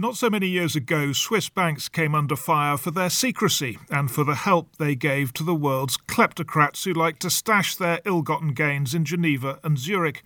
[0.00, 4.22] Not so many years ago, Swiss banks came under fire for their secrecy and for
[4.22, 8.52] the help they gave to the world's kleptocrats who like to stash their ill gotten
[8.52, 10.22] gains in Geneva and Zurich.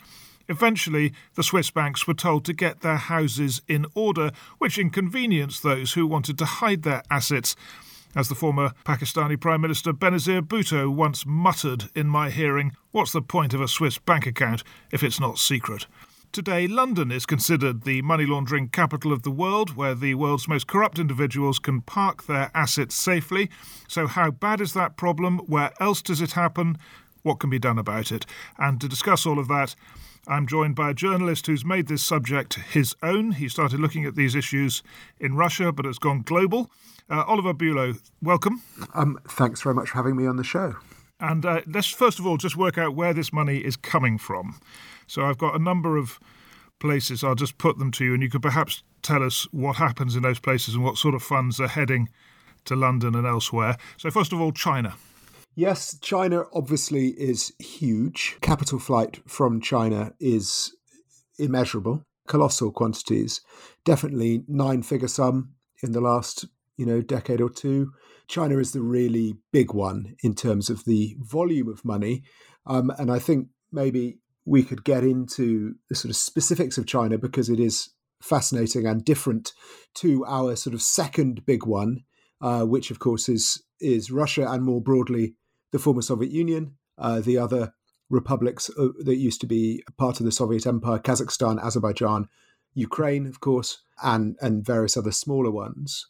[0.47, 5.95] Eventually, the Swiss banks were told to get their houses in order, which inconvenienced those
[5.95, 7.57] who wanted to hide their assets.
[8.15, 13.23] As the former Pakistani Prime Minister Benazir Bhutto once muttered in my hearing, what's the
[13.23, 15.87] point of a Swiss bank account if it's not secret?
[16.33, 20.67] Today, London is considered the money laundering capital of the world, where the world's most
[20.67, 23.51] corrupt individuals can park their assets safely.
[23.87, 25.41] So, how bad is that problem?
[25.41, 26.79] Where else does it happen?
[27.23, 28.25] What can be done about it?
[28.57, 29.75] And to discuss all of that,
[30.27, 33.33] I'm joined by a journalist who's made this subject his own.
[33.33, 34.83] He started looking at these issues
[35.21, 36.71] in Russia, but it's gone global.
[37.11, 38.63] Uh, Oliver Bullough, welcome.
[38.95, 40.77] Um, thanks very much for having me on the show.
[41.21, 44.59] And uh, let's first of all just work out where this money is coming from.
[45.13, 46.19] So I've got a number of
[46.81, 47.23] places.
[47.23, 50.23] I'll just put them to you, and you could perhaps tell us what happens in
[50.23, 52.09] those places and what sort of funds are heading
[52.65, 53.77] to London and elsewhere.
[53.99, 54.95] So, first of all, China.
[55.55, 58.39] Yes, China obviously is huge.
[58.41, 60.75] Capital flight from China is
[61.39, 63.43] immeasurable, colossal quantities.
[63.85, 65.51] Definitely nine figure sum
[65.83, 66.47] in the last,
[66.79, 67.93] you know, decade or two.
[68.29, 72.23] China is the really big one in terms of the volume of money.
[72.65, 77.19] Um, and I think maybe we could get into the sort of specifics of China
[77.19, 77.91] because it is
[78.21, 79.53] fascinating and different
[79.95, 82.05] to our sort of second big one,
[82.41, 85.35] uh, which of course is is Russia and more broadly
[85.73, 87.73] the former Soviet Union, uh, the other
[88.11, 92.29] republics uh, that used to be part of the Soviet Empire, Kazakhstan, Azerbaijan,
[92.75, 96.07] Ukraine, of course, and and various other smaller ones.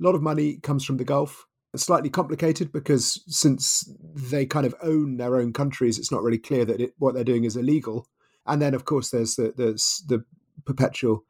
[0.00, 4.74] A lot of money comes from the Gulf slightly complicated because since they kind of
[4.82, 8.08] own their own countries, it's not really clear that it, what they're doing is illegal.
[8.46, 10.24] And then, of course, there's the there's the
[10.64, 11.24] perpetual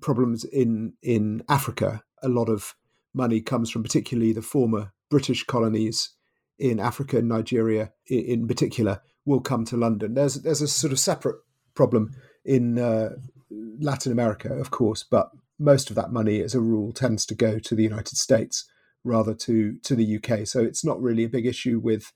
[0.00, 2.02] problems in in Africa.
[2.22, 2.74] A lot of
[3.14, 6.10] money comes from particularly the former British colonies
[6.58, 10.14] in Africa Nigeria, in particular, will come to London.
[10.14, 11.36] There's there's a sort of separate
[11.74, 12.14] problem
[12.44, 13.10] in uh,
[13.50, 17.58] Latin America, of course, but most of that money, as a rule, tends to go
[17.58, 18.64] to the United States
[19.04, 20.46] rather to to the UK.
[20.46, 22.12] So it's not really a big issue with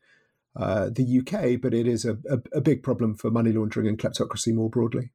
[0.57, 3.99] uh, the UK, but it is a, a, a, big problem for money laundering and
[3.99, 5.11] kleptocracy more broadly.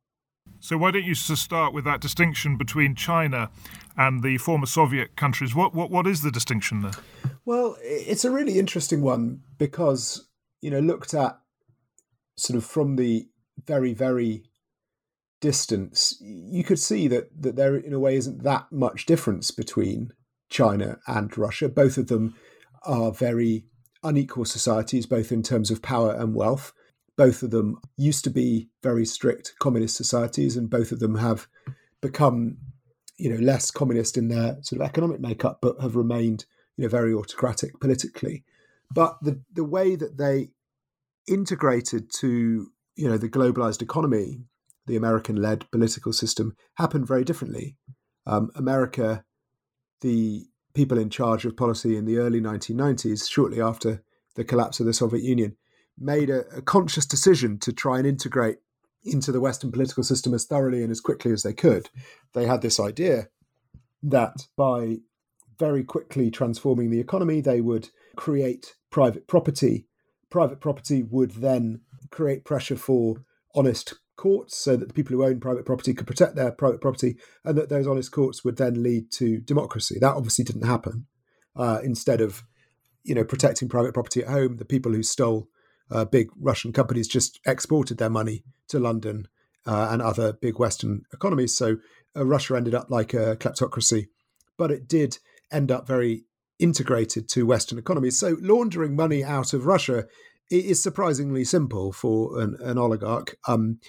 [0.59, 3.49] So why don't you start with that distinction between China
[3.97, 5.55] and the former Soviet countries?
[5.55, 6.91] What what what is the distinction there?
[7.45, 10.27] Well, it's a really interesting one because
[10.61, 11.39] you know looked at
[12.37, 13.27] sort of from the
[13.65, 14.43] very very
[15.41, 20.13] distance, you could see that that there in a way isn't that much difference between
[20.51, 21.67] China and Russia.
[21.67, 22.35] Both of them
[22.83, 23.65] are very
[24.03, 26.73] unequal societies, both in terms of power and wealth.
[27.17, 31.47] Both of them used to be very strict communist societies, and both of them have
[32.01, 32.57] become,
[33.17, 36.45] you know, less communist in their sort of economic makeup, but have remained,
[36.77, 38.43] you know, very autocratic politically.
[38.93, 40.51] But the the way that they
[41.27, 44.41] integrated to, you know, the globalized economy,
[44.87, 47.77] the American-led political system, happened very differently.
[48.25, 49.23] Um, America
[50.01, 54.03] the people in charge of policy in the early 1990s, shortly after
[54.35, 55.55] the collapse of the Soviet Union,
[55.97, 58.57] made a, a, conscious decision to try and integrate
[59.03, 61.89] into the Western political system as thoroughly and as quickly as they could.
[62.33, 63.27] They had this idea
[64.03, 64.99] that by
[65.59, 69.87] very quickly transforming the economy, they would create private property.
[70.29, 73.17] Private property would then create pressure for
[73.53, 77.17] honest courts so that the people who own private property could protect their private property
[77.43, 79.97] and that those honest courts would then lead to democracy.
[79.99, 81.07] That obviously didn't happen.
[81.55, 82.43] Uh, instead of,
[83.03, 85.47] you know, protecting private property at home, the people who stole
[85.89, 89.27] uh, big Russian companies just exported their money to London
[89.65, 91.57] uh, and other big Western economies.
[91.57, 91.77] So
[92.15, 94.07] uh, Russia ended up like a kleptocracy,
[94.57, 95.17] but it did
[95.51, 96.25] end up very
[96.59, 98.19] integrated to Western economies.
[98.19, 100.05] So laundering money out of Russia
[100.51, 103.35] it is surprisingly simple for an, an oligarch.
[103.47, 103.79] Um,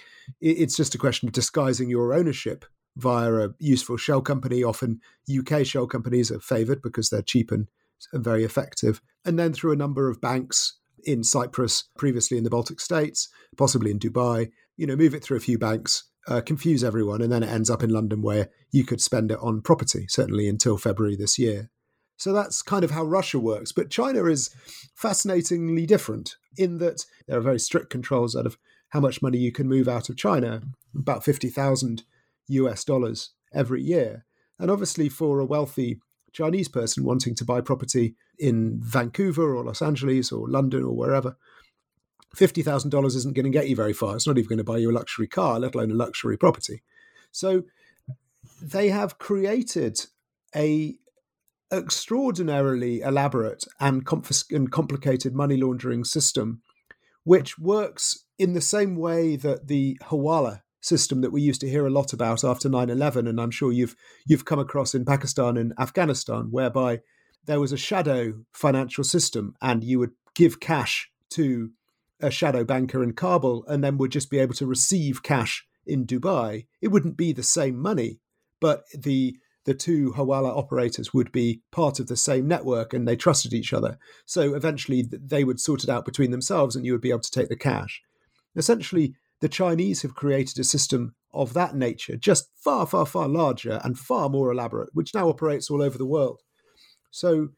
[0.41, 2.65] it, it's just a question of disguising your ownership
[2.95, 4.63] via a useful shell company.
[4.63, 7.67] Often UK shell companies are favoured because they're cheap and,
[8.11, 9.01] and very effective.
[9.25, 13.91] And then through a number of banks in Cyprus, previously in the Baltic states, possibly
[13.91, 17.43] in Dubai, you know, move it through a few banks uh, confuse everyone, and then
[17.43, 21.15] it ends up in London where you could spend it on property, certainly until February
[21.15, 21.69] this year.
[22.17, 23.71] So that's kind of how Russia works.
[23.71, 24.49] But China is
[24.95, 28.57] fascinatingly different in that there are very strict controls out of
[28.89, 30.61] how much money you can move out of China,
[30.95, 32.03] about 50,000
[32.47, 34.25] US dollars every year.
[34.59, 35.99] And obviously, for a wealthy
[36.31, 41.37] Chinese person wanting to buy property in Vancouver or Los Angeles or London or wherever,
[42.35, 44.15] $50,000 isn't going to get you very far.
[44.15, 46.81] It's not even going to buy you a luxury car, let alone a luxury property.
[47.31, 47.63] So
[48.61, 50.05] they have created
[50.55, 50.95] a
[51.73, 56.61] extraordinarily elaborate and, confis- and complicated money laundering system,
[57.23, 61.87] which works in the same way that the Hawala system that we used to hear
[61.87, 65.73] a lot about after 9/11 and I'm sure you've you've come across in Pakistan and
[65.79, 66.99] Afghanistan whereby
[67.45, 71.71] there was a shadow financial system and you would give cash to
[72.21, 76.05] a shadow banker in Kabul and then would just be able to receive cash in
[76.05, 76.67] Dubai.
[76.81, 78.19] It wouldn't be the same money
[78.63, 83.15] but the the two Hawala operators would be part of the same network and they
[83.15, 83.97] trusted each other.
[84.25, 87.31] So eventually they would sort it out between themselves and you would be able to
[87.31, 88.01] take the cash.
[88.55, 93.81] Essentially, the Chinese have created a system of that nature, just far, far, far larger
[93.83, 96.41] and far more elaborate, which now operates all over the world.
[97.11, 97.49] So,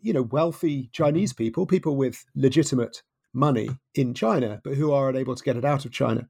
[0.00, 3.02] you know, wealthy Chinese people, people with legitimate
[3.32, 6.28] money in China, but who are unable to get it out of China,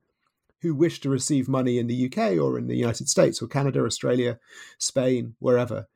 [0.64, 3.84] who wish to receive money in the UK or in the United States or Canada,
[3.84, 4.38] Australia,
[4.78, 5.86] Spain, wherever,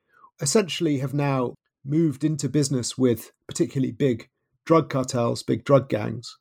[0.43, 1.55] essentially have now
[1.85, 4.29] moved into business with particularly big
[4.67, 6.37] drug cartels, big drug gangs,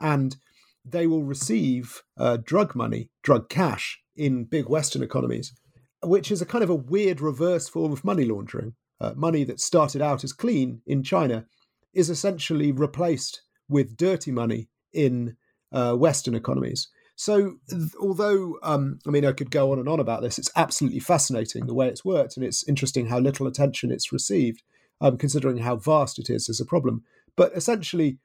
[0.00, 0.36] and
[0.84, 5.52] they will receive uh, drug money, drug cash in big Western economies,
[6.04, 8.74] which is a kind of a weird reverse form of money laundering.
[9.00, 11.44] Uh, money that started out as clean in China
[11.92, 15.36] is essentially replaced with dirty money in
[15.72, 16.88] uh, Western economies.
[17.22, 17.58] So,
[18.00, 21.66] although um, I mean, I could go on and on about this, it's absolutely fascinating
[21.66, 24.64] the way it's worked, and it's interesting how little attention it's received,
[25.00, 27.04] um, considering how vast it is as a problem.
[27.36, 28.18] But essentially,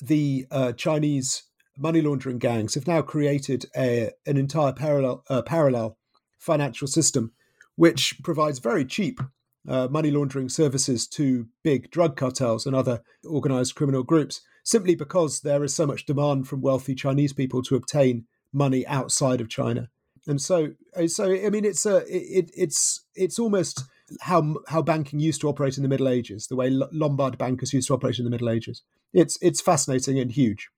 [0.00, 1.42] the uh, Chinese
[1.76, 5.98] money laundering gangs have now created a, an entire parallel uh, parallel
[6.38, 7.32] financial system,
[7.76, 9.20] which provides very cheap
[9.68, 15.40] uh, money laundering services to big drug cartels and other organized criminal groups simply because
[15.40, 19.88] there is so much demand from wealthy Chinese people to obtain money outside of China.
[20.26, 23.84] And so, uh, so I mean, it's a, it, it's, it's almost
[24.20, 27.88] how how banking used to operate in the Middle Ages, the way Lombard bankers used
[27.88, 28.82] to operate in the Middle Ages.
[29.12, 30.68] It's it's fascinating and huge.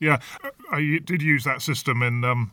[0.00, 0.18] Yeah,
[0.70, 2.52] I did use that system in um,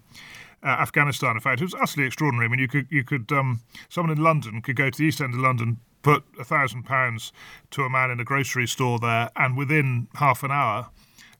[0.63, 1.35] uh, Afghanistan.
[1.35, 2.45] In fact, it was utterly extraordinary.
[2.45, 5.21] I mean, you could you could um, someone in London could go to the East
[5.21, 7.31] End of London, put a thousand pounds
[7.71, 10.89] to a man in a grocery store there, and within half an hour,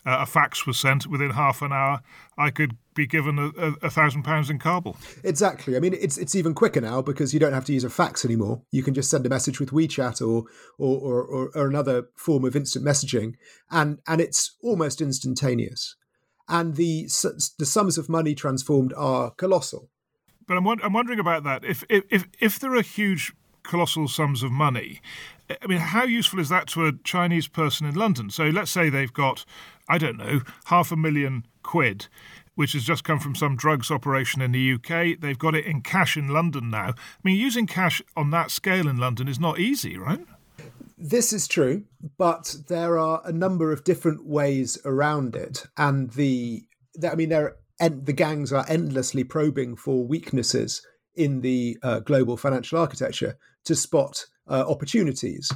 [0.05, 1.07] uh, a fax was sent.
[1.07, 2.01] Within half an hour,
[2.37, 4.97] I could be given a, thousand pounds in Kabul.
[5.23, 5.75] Exactly.
[5.75, 8.25] I mean, it's it's even quicker now because you don't have to use a fax
[8.25, 8.61] anymore.
[8.71, 10.43] You can just send a message with WeChat or,
[10.77, 13.35] or, or, or another form of instant messaging,
[13.71, 15.95] and and it's almost instantaneous.
[16.49, 17.03] And the
[17.57, 19.89] the sums of money transformed are colossal.
[20.47, 21.63] But I'm, I'm wondering about that.
[21.63, 24.99] If if if there are huge colossal sums of money.
[25.49, 28.29] Eh, I mean, how useful is that to a Chinese person in London?
[28.29, 29.45] So let's say they've got,
[29.87, 32.07] I don't know, half a million quid,
[32.55, 35.19] which has just come from some drugs operation in the UK.
[35.19, 36.89] They've got it in cash in London now.
[36.89, 36.93] I
[37.23, 40.25] mean, using cash on that scale in London is not easy, right?
[41.01, 41.85] This is true,
[42.17, 46.63] but there are a number of different ways around it, and the,
[47.09, 52.77] I mean, there the gangs are endlessly probing for weaknesses in the uh, global financial
[52.77, 55.49] architecture to spot uh, opportunities.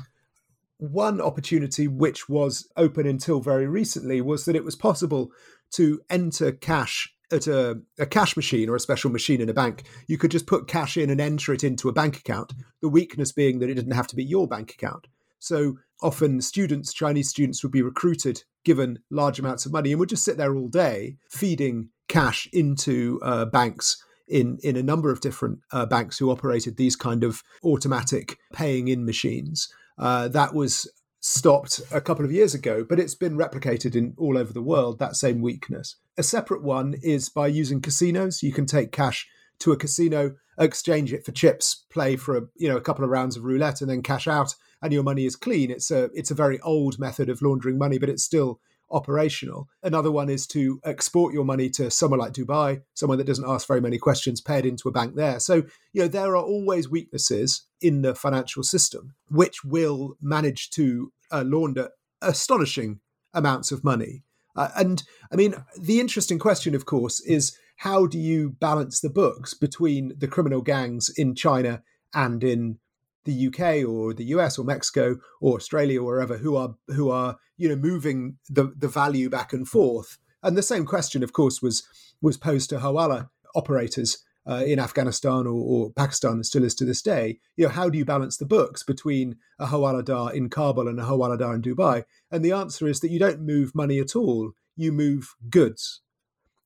[0.77, 5.31] One opportunity, which was open until very recently, was that it was possible
[5.71, 9.83] to enter cash at a, a, cash machine or a special machine in a bank.
[10.07, 12.53] You could just put cash in and enter it into a bank account.
[12.81, 15.07] The weakness being that it didn't have to be your bank account.
[15.43, 20.07] So often, students, Chinese students, would be recruited, given large amounts of money, and would
[20.07, 25.19] just sit there all day feeding cash into uh, banks in in a number of
[25.19, 29.67] different uh, banks who operated these kind of automatic paying in machines.
[29.97, 34.37] Uh, that was stopped a couple of years ago, but it's been replicated in all
[34.37, 34.97] over the world.
[34.99, 35.97] That same weakness.
[36.17, 38.43] A separate one is by using casinos.
[38.43, 39.27] You can take cash
[39.59, 43.09] to a casino, exchange it for chips, play for a you know a couple of
[43.09, 45.71] rounds of roulette, and then cash out, and your money is clean.
[45.71, 48.59] It's a it's a very old method of laundering money, but it's still
[48.91, 49.67] operational.
[49.81, 53.67] Another one is to export your money to somewhere like Dubai, somewhere that doesn't ask
[53.67, 55.39] very many questions, it into a bank there.
[55.39, 55.63] So,
[55.93, 61.43] you know, there are always weaknesses in the financial system which will manage to uh,
[61.43, 61.89] launder
[62.21, 62.99] astonishing
[63.33, 64.23] amounts of money.
[64.55, 69.09] Uh, and I mean, the interesting question, of course, is how do you balance the
[69.09, 71.81] books between the criminal gangs in China
[72.13, 72.77] and in
[73.25, 77.37] the UK or the US or Mexico or Australia or wherever who are who are
[77.57, 80.17] you know moving the the value back and forth.
[80.41, 81.83] And the same question, of course, was
[82.21, 86.85] was posed to Hawala operators uh, in Afghanistan or, or, Pakistan and still is to
[86.85, 87.39] this day.
[87.55, 90.99] You know, how do you balance the books between a Hawala Dar in Kabul and
[90.99, 92.03] a Hawala Dar in Dubai?
[92.31, 94.51] And the answer is that you don't move money at all.
[94.75, 96.01] You move goods.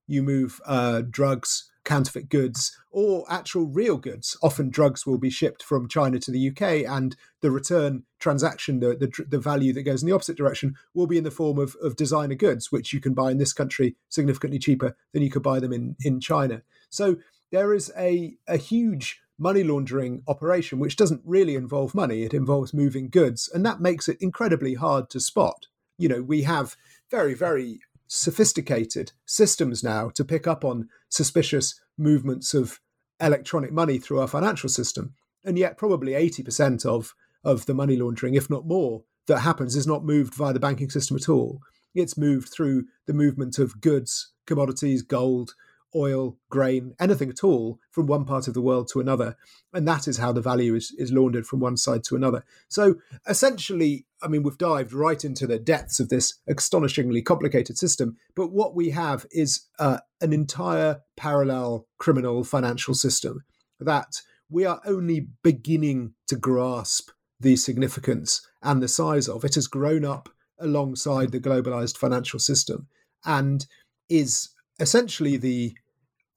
[0.07, 4.37] You move uh, drugs, counterfeit goods, or actual real goods.
[4.43, 8.95] Often drugs will be shipped from China to the UK, and the return transaction, the,
[8.95, 11.75] the, the, value that goes in the opposite direction, will be in the form of,
[11.81, 15.43] of designer goods, which you can buy in this country significantly cheaper than you could
[15.43, 16.61] buy them in, in China.
[16.89, 17.17] So
[17.51, 22.73] there is a, a huge money laundering operation which doesn't really involve money, it involves
[22.73, 25.67] moving goods, and that makes it incredibly hard to spot.
[25.97, 26.75] You know, we have
[27.09, 32.79] very, very sophisticated systems now to pick up on suspicious movements of
[33.19, 35.13] electronic money through our financial system.
[35.43, 39.87] And yet, probably 80% of, of the money laundering, if not more, that happens is
[39.87, 41.61] not moved via the banking system at all.
[41.93, 45.53] It's moved through the movement of goods, commodities, gold,
[45.95, 49.35] oil, grain, anything at all from one part of the world to another.
[49.73, 52.43] And that is how the value is, is laundered from one side to another.
[52.67, 52.95] So
[53.27, 58.17] essentially, I mean, we've dived right into the depths of this astonishingly complicated system.
[58.35, 63.43] But what we have is uh, an entire parallel criminal financial system
[63.79, 69.43] that we are only beginning to grasp the significance and the size of.
[69.43, 70.29] It has grown up
[70.59, 72.87] alongside the globalized financial system
[73.25, 73.65] and
[74.09, 75.75] is essentially the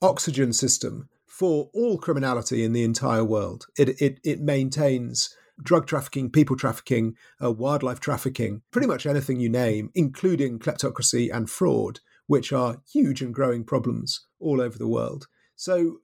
[0.02, 3.66] oxygen system for all criminality in the entire world.
[3.78, 9.48] It, it, it maintains drug trafficking, people trafficking, uh, wildlife trafficking, pretty much anything you
[9.48, 15.26] name, including kleptocracy and fraud, which are huge and growing problems all over the world.
[15.56, 15.98] So,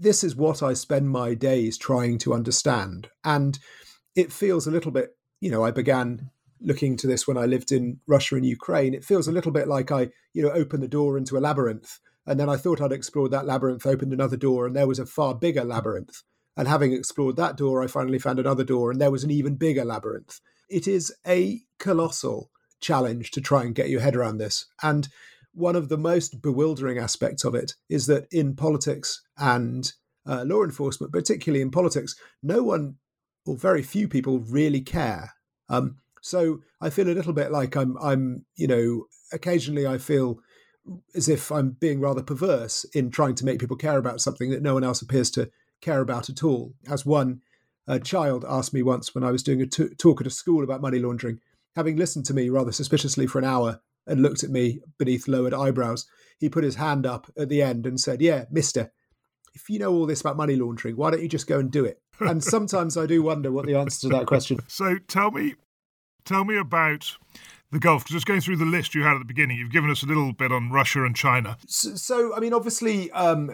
[0.00, 3.08] this is what I spend my days trying to understand.
[3.24, 3.58] And
[4.14, 6.30] it feels a little bit, you know, I began
[6.60, 8.94] looking to this when I lived in Russia and Ukraine.
[8.94, 11.98] It feels a little bit like I, you know, opened the door into a labyrinth.
[12.26, 15.06] And then I thought I'd explored that labyrinth, opened another door, and there was a
[15.06, 16.22] far bigger labyrinth.
[16.56, 19.54] And having explored that door, I finally found another door, and there was an even
[19.54, 20.40] bigger labyrinth.
[20.68, 22.50] It is a colossal
[22.80, 24.66] challenge to try and get your head around this.
[24.82, 25.08] And
[25.54, 29.90] one of the most bewildering aspects of it is that in politics and
[30.26, 32.96] uh, law enforcement, particularly in politics, no one
[33.46, 35.32] or very few people really care.
[35.68, 40.38] Um, so I feel a little bit like I'm, I'm, you know, occasionally I feel
[41.14, 44.62] as if I'm being rather perverse in trying to make people care about something that
[44.62, 46.74] no one else appears to care about at all.
[46.88, 47.40] As one
[47.86, 50.62] a child asked me once when I was doing a t- talk at a school
[50.62, 51.40] about money laundering,
[51.74, 55.54] having listened to me rather suspiciously for an hour and looked at me beneath lowered
[55.54, 56.06] eyebrows,
[56.38, 58.92] he put his hand up at the end and said, Yeah, mister,
[59.54, 61.84] if you know all this about money laundering, why don't you just go and do
[61.84, 62.00] it?
[62.20, 64.58] And sometimes I do wonder what the answer to that question.
[64.66, 65.54] So tell me,
[66.28, 67.16] tell me about
[67.72, 68.04] the Gulf?
[68.04, 70.32] Just going through the list you had at the beginning, you've given us a little
[70.32, 71.56] bit on Russia and China.
[71.66, 73.50] So, so I mean, obviously, um,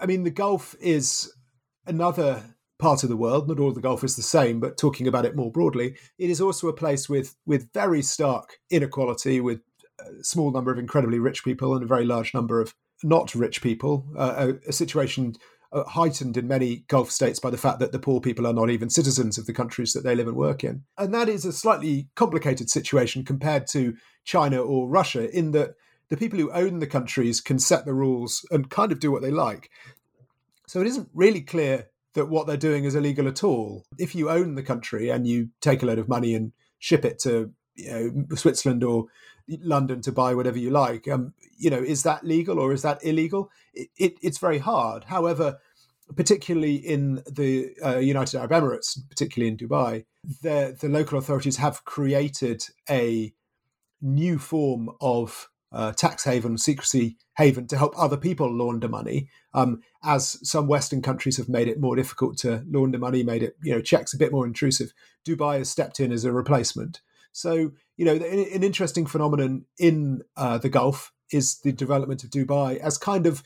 [0.00, 1.32] I mean, the Gulf is
[1.86, 2.42] another
[2.78, 3.48] part of the world.
[3.48, 6.30] Not all of the Gulf is the same, but talking about it more broadly, it
[6.30, 9.60] is also a place with with very stark inequality, with
[9.98, 13.62] a small number of incredibly rich people and a very large number of not rich
[13.62, 14.06] people.
[14.16, 15.34] Uh, a, a, situation
[15.72, 18.68] Uh, heightened in many Gulf states by the fact that the poor people are not
[18.68, 21.52] even citizens of the countries that they live and work in, and that is a
[21.52, 25.74] slightly complicated situation compared to China or Russia, in that
[26.10, 29.22] the people who own the countries can set the rules and kind of do what
[29.22, 29.70] they like.
[30.66, 33.86] So it isn't really clear that what they're doing is illegal at all.
[33.98, 37.18] If you own the country and you take a load of money and ship it
[37.20, 39.06] to you know, Switzerland or
[39.48, 43.02] London to buy whatever you like, um, you know, is that legal or is that
[43.04, 43.50] illegal?
[43.74, 45.04] It, it, it's very hard.
[45.04, 45.58] However,
[46.16, 50.04] particularly in the uh, United Arab Emirates, particularly in Dubai,
[50.42, 53.32] the, the local authorities have created a
[54.00, 59.28] new form of uh, tax haven, secrecy haven to help other people launder money.
[59.54, 63.56] Um, as some Western countries have made it more difficult to launder money, made it
[63.62, 64.92] you know checks a bit more intrusive.
[65.26, 67.00] Dubai has stepped in as a replacement.
[67.32, 72.78] So you know an interesting phenomenon in uh, the Gulf is the development of Dubai
[72.78, 73.42] as kind of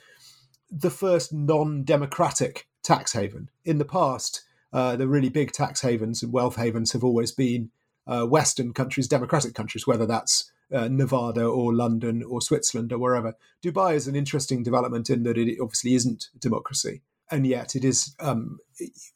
[0.71, 3.51] the first non-democratic tax haven.
[3.65, 7.71] In the past, uh, the really big tax havens and wealth havens have always been
[8.07, 13.35] uh, Western countries, democratic countries, whether that's uh, Nevada or London or Switzerland or wherever.
[13.65, 18.15] Dubai is an interesting development in that it obviously isn't democracy, and yet it is
[18.21, 18.59] um,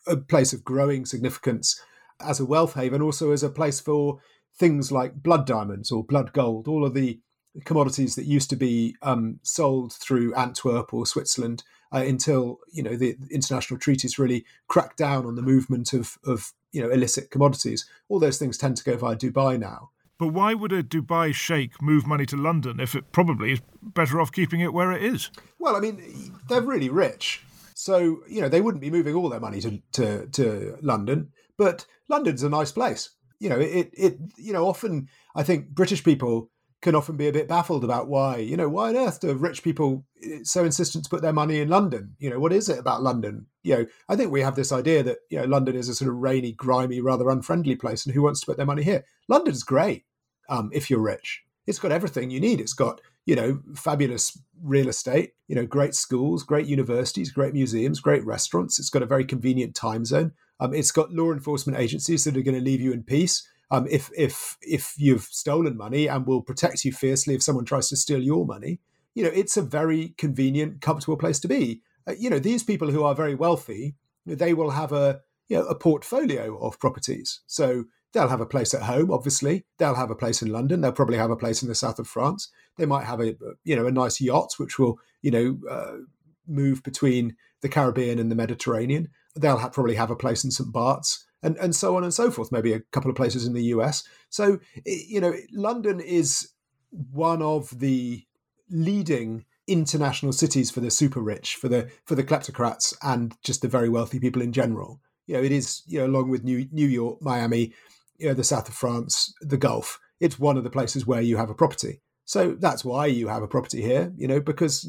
[0.06, 1.80] a place of growing significance
[2.20, 4.20] as a wealth haven, also as a place for
[4.60, 7.18] things like blood diamonds or blood gold, all of the
[7.64, 12.94] commodities that used to be um, sold through Antwerp or Switzerland uh, until you know
[12.94, 17.86] the international treaties really cracked down on the movement of of you know illicit commodities.
[18.08, 19.90] All those things tend to go via Dubai now.
[20.18, 24.20] But why would a Dubai sheikh move money to London if it probably is better
[24.20, 25.30] off keeping it where it is?
[25.58, 27.42] Well, I mean, they're really rich.
[27.72, 31.86] So, you know, they wouldn't be moving all their money to, to, to London, but
[32.08, 33.08] London's a nice place.
[33.40, 36.50] You know, it, it, you know, often I think British people
[36.82, 39.62] can often be a bit baffled about why, you know, why on earth do rich
[39.62, 42.14] people eh, so insistent to put their money in London?
[42.18, 43.46] You know, what is it about London?
[43.62, 46.10] You know, I think we have this idea that, you know, London is a sort
[46.10, 49.04] of rainy, grimy, rather unfriendly place and who wants to put their money here?
[49.28, 50.04] London's great
[50.48, 51.42] um, if you're rich.
[51.66, 52.60] It's got everything you need.
[52.60, 58.00] It's got, you know, fabulous real estate, you know, great schools, great universities, great museums,
[58.00, 58.78] great restaurants.
[58.78, 60.32] It's got a very convenient time zone.
[60.60, 63.86] Um, it's got law enforcement agencies that are going to leave you in peace um,
[63.90, 67.96] if if if you've stolen money and will protect you fiercely if someone tries to
[67.96, 68.80] steal your money.
[69.14, 71.82] You know, it's a very convenient, comfortable place to be.
[72.06, 75.64] Uh, you know, these people who are very wealthy, they will have a you know
[75.64, 77.40] a portfolio of properties.
[77.46, 79.64] So They'll have a place at home, obviously.
[79.78, 80.80] They'll have a place in London.
[80.80, 82.50] They'll probably have a place in the south of France.
[82.76, 85.98] They might have a you know a nice yacht which will you know uh,
[86.46, 89.08] move between the Caribbean and the Mediterranean.
[89.36, 92.30] They'll have, probably have a place in St Bart's and and so on and so
[92.30, 92.52] forth.
[92.52, 94.04] Maybe a couple of places in the US.
[94.28, 96.50] So you know London is
[96.90, 98.24] one of the
[98.68, 103.68] leading international cities for the super rich, for the for the kleptocrats, and just the
[103.68, 105.00] very wealthy people in general.
[105.26, 107.72] You know, it is you know along with New New York, Miami,
[108.18, 109.98] you know, the south of France, the Gulf.
[110.20, 112.02] It's one of the places where you have a property.
[112.24, 114.88] So that's why you have a property here, you know, because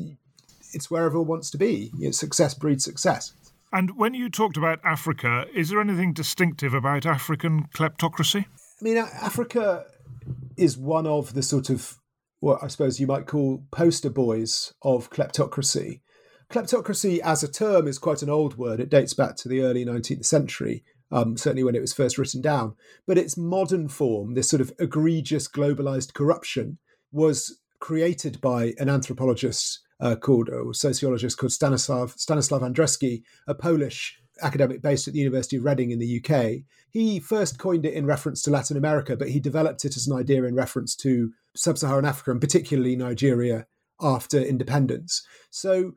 [0.73, 1.91] it's where everyone wants to be.
[1.97, 3.33] You know, success breeds success.
[3.71, 8.45] And when you talked about Africa, is there anything distinctive about African kleptocracy?
[8.45, 9.85] I mean, Africa
[10.57, 11.97] is one of the sort of
[12.39, 16.01] what I suppose you might call poster boys of kleptocracy.
[16.51, 18.79] Kleptocracy as a term is quite an old word.
[18.79, 22.41] It dates back to the early 19th century um, certainly when it was first written
[22.41, 22.75] down.
[23.05, 26.77] But its modern form, this sort of egregious globalized corruption,
[27.11, 34.19] was created by an anthropologist uh, called, or sociologist called Stanislav, Stanislav Andreski, a Polish
[34.41, 36.63] academic based at the University of Reading in the UK.
[36.89, 40.17] He first coined it in reference to Latin America, but he developed it as an
[40.17, 43.67] idea in reference to sub Saharan Africa and particularly Nigeria
[44.01, 45.25] after independence.
[45.51, 45.93] So,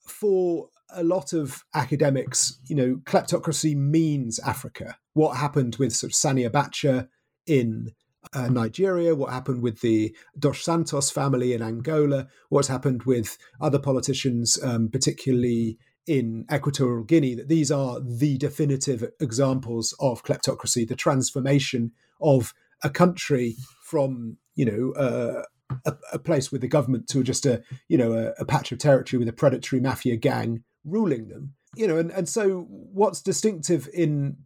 [0.00, 4.96] for a lot of academics, you know, kleptocracy means Africa.
[5.14, 7.08] What happened with sort of Sani Abacha
[7.46, 7.92] in
[8.32, 13.78] uh, Nigeria, what happened with the Dos Santos family in Angola, what's happened with other
[13.78, 20.96] politicians, um, particularly in Equatorial Guinea, that these are the definitive examples of kleptocracy, the
[20.96, 25.42] transformation of a country from, you know, uh,
[25.86, 28.78] a, a, place with the government to just a, you know, a, a patch of
[28.78, 31.54] territory with a predatory mafia gang ruling them.
[31.76, 34.36] You know, and, and so what's distinctive in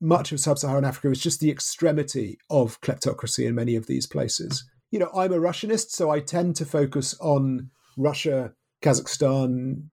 [0.00, 4.64] much of sub-Saharan Africa is just the extremity of kleptocracy in many of these places.
[4.90, 8.52] You know, I'm a Russianist, so I tend to focus on Russia,
[8.82, 9.88] Kazakhstan,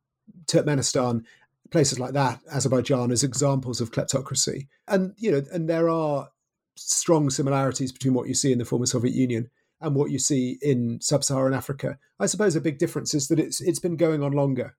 [0.48, 1.24] Turkmenistan,
[1.72, 4.68] places like that, Azerbaijan, as examples of kleptocracy.
[4.88, 6.30] And you know, and there are
[6.76, 10.58] strong similarities between what you see in the former Soviet Union and what you see
[10.62, 11.98] in sub-Saharan Africa.
[12.20, 14.76] I suppose a big difference is that it's it's been going on longer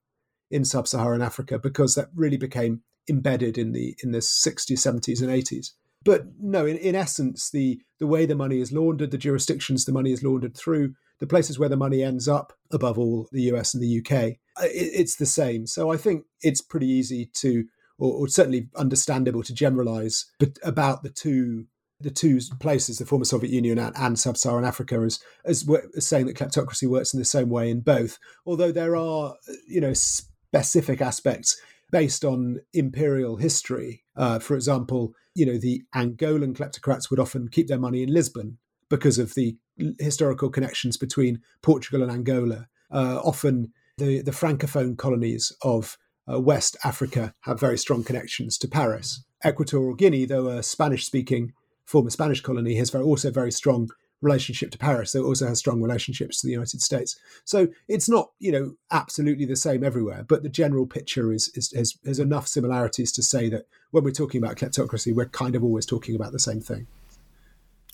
[0.51, 5.31] in sub-Saharan Africa because that really became embedded in the in the 60s, 70s, and
[5.31, 5.73] 80s.
[6.05, 9.93] But no, in, in essence, the the way the money is laundered, the jurisdictions the
[9.93, 13.75] money is laundered through, the places where the money ends up, above all, the US
[13.75, 15.67] and the UK, uh, it, it's the same.
[15.67, 17.65] So I think it's pretty easy to,
[17.99, 20.27] or, or certainly understandable to generalize
[20.65, 21.67] about the two
[22.01, 25.65] the two places, the former Soviet Union and, and sub-Saharan Africa, as, as
[25.97, 28.19] as saying that kleptocracy works in the same way in both.
[28.45, 29.37] Although there are,
[29.69, 31.61] you know, specific aspects
[31.93, 34.03] based on imperial history.
[34.17, 38.59] Uh, for example, you know, the Angolan kleptocrats would often keep their money in Lisbon
[38.89, 39.57] because of the
[40.01, 42.67] historical connections between Portugal and Angola.
[42.91, 45.97] Uh, often, the, the francophone colonies of
[46.31, 49.25] uh, West Africa have very strong connections to Paris.
[49.47, 51.53] Equatorial Guinea, though a Spanish speaking
[51.85, 53.89] former Spanish colony, has very, also very strong
[54.23, 57.19] relationship to Paris, it also has strong relationships to the United States.
[57.45, 61.73] So it's not, you know, absolutely the same everywhere, but the general picture is, is
[61.73, 65.63] has, has enough similarities to say that when we're talking about kleptocracy, we're kind of
[65.63, 66.87] always talking about the same thing.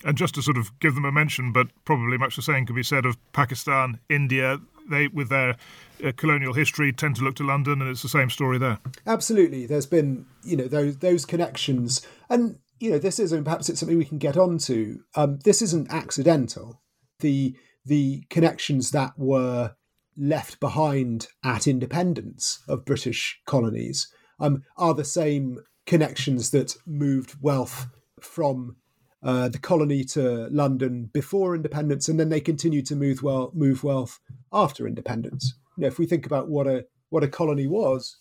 [0.05, 2.75] And just to sort of give them a mention, but probably much the same could
[2.75, 4.59] be said of Pakistan, India.
[4.89, 5.55] They, with their
[6.03, 8.79] uh, colonial history, tend to look to London, and it's the same story there.
[9.05, 13.69] Absolutely, there's been you know those those connections, and you know, this is, and perhaps
[13.69, 14.99] it's something we can get onto.
[15.15, 16.81] Um, this isn't accidental.
[17.19, 19.73] The the connections that were
[20.17, 27.87] left behind at independence of British colonies um, are the same connections that moved wealth
[28.21, 28.75] from
[29.23, 33.83] uh, the colony to London before independence, and then they continued to move well move
[33.83, 34.19] wealth
[34.53, 35.55] after independence.
[35.77, 38.17] You know, if we think about what a what a colony was,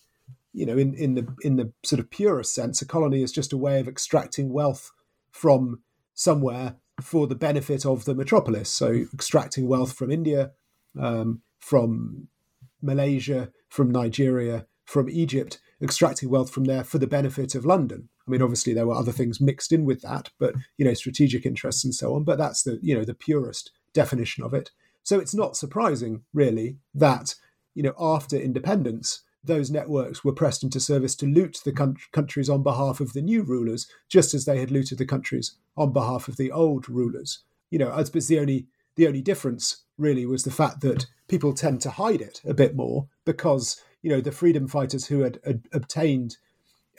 [0.59, 3.53] you know, in, in the in the sort of purest sense, a colony is just
[3.53, 4.91] a way of extracting wealth
[5.31, 5.83] from
[6.15, 8.69] somewhere for the benefit of the metropolis.
[8.69, 10.51] So extracting wealth from India,
[11.01, 12.27] um, from
[12.83, 18.09] Malaysia, from Nigeria, from Egypt, extracting wealth from there for the benefit of London.
[18.27, 21.47] I mean, obviously there were other things mixed in with that, but you know, strategic
[21.47, 22.25] interests and so on.
[22.25, 24.73] But that's the you know the purest definition of it.
[25.05, 27.37] So it's not surprising, really, that
[27.75, 32.63] you know after independence, those networks were pressed into service to loot the countries on
[32.63, 36.37] behalf of the new rulers, just as they had looted the countries on behalf of
[36.37, 37.41] the old rulers.
[37.71, 41.53] You know, I suppose the only the only difference really was the fact that people
[41.53, 45.41] tend to hide it a bit more because you know the freedom fighters who had,
[45.45, 46.37] had obtained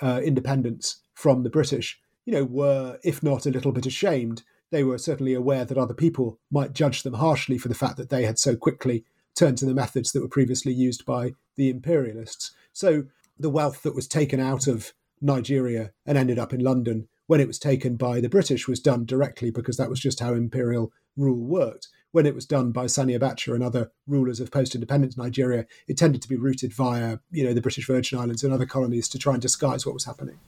[0.02, 4.84] uh, independence from the British, you know, were if not a little bit ashamed, they
[4.84, 8.24] were certainly aware that other people might judge them harshly for the fact that they
[8.24, 9.04] had so quickly
[9.39, 12.52] turned to the methods that were previously used by the imperialists.
[12.73, 13.06] So
[13.39, 17.47] the wealth that was taken out of Nigeria and ended up in London when it
[17.47, 21.39] was taken by the British was done directly because that was just how imperial rule
[21.45, 21.88] worked.
[22.12, 26.21] When it was done by Sani Abacha and other rulers of post-independence Nigeria, it tended
[26.23, 29.34] to be routed via, you know, the British Virgin Islands and other colonies to try
[29.34, 30.39] and disguise what was happening.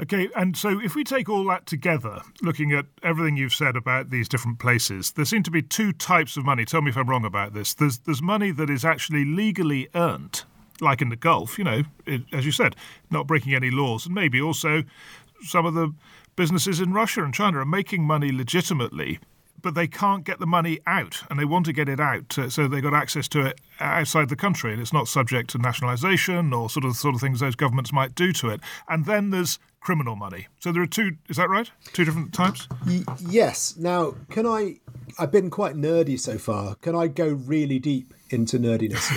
[0.00, 4.10] Okay, and so if we take all that together, looking at everything you've said about
[4.10, 6.64] these different places, there seem to be two types of money.
[6.64, 7.74] Tell me if I'm wrong about this.
[7.74, 10.44] There's there's money that is actually legally earned,
[10.80, 12.76] like in the Gulf, you know, it, as you said,
[13.10, 14.84] not breaking any laws, and maybe also
[15.42, 15.92] some of the
[16.36, 19.18] businesses in Russia and China are making money legitimately
[19.60, 22.68] but they can't get the money out, and they want to get it out, so
[22.68, 26.70] they've got access to it outside the country, and it's not subject to nationalisation or
[26.70, 28.60] sort of sort of things those governments might do to it.
[28.88, 30.46] And then there's criminal money.
[30.58, 31.12] So there are two.
[31.28, 31.70] Is that right?
[31.92, 32.68] Two different types.
[33.20, 33.76] Yes.
[33.76, 34.76] Now, can I?
[35.18, 36.74] I've been quite nerdy so far.
[36.76, 39.10] Can I go really deep into nerdiness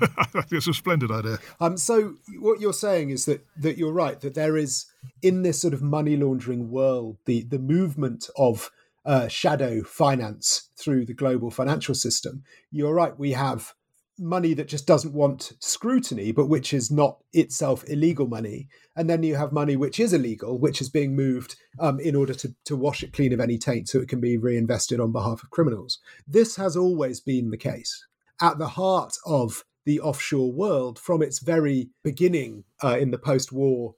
[0.00, 0.08] now?
[0.18, 1.38] I think it's a splendid idea.
[1.60, 1.76] Um.
[1.76, 4.20] So what you're saying is that that you're right.
[4.20, 4.86] That there is
[5.22, 8.70] in this sort of money laundering world the the movement of
[9.04, 12.42] uh, shadow finance through the global financial system.
[12.70, 13.74] You're right, we have
[14.18, 18.68] money that just doesn't want scrutiny, but which is not itself illegal money.
[18.96, 22.34] And then you have money which is illegal, which is being moved um, in order
[22.34, 25.42] to, to wash it clean of any taint so it can be reinvested on behalf
[25.42, 25.98] of criminals.
[26.26, 28.06] This has always been the case.
[28.40, 33.52] At the heart of the offshore world, from its very beginning uh, in the post
[33.52, 33.94] war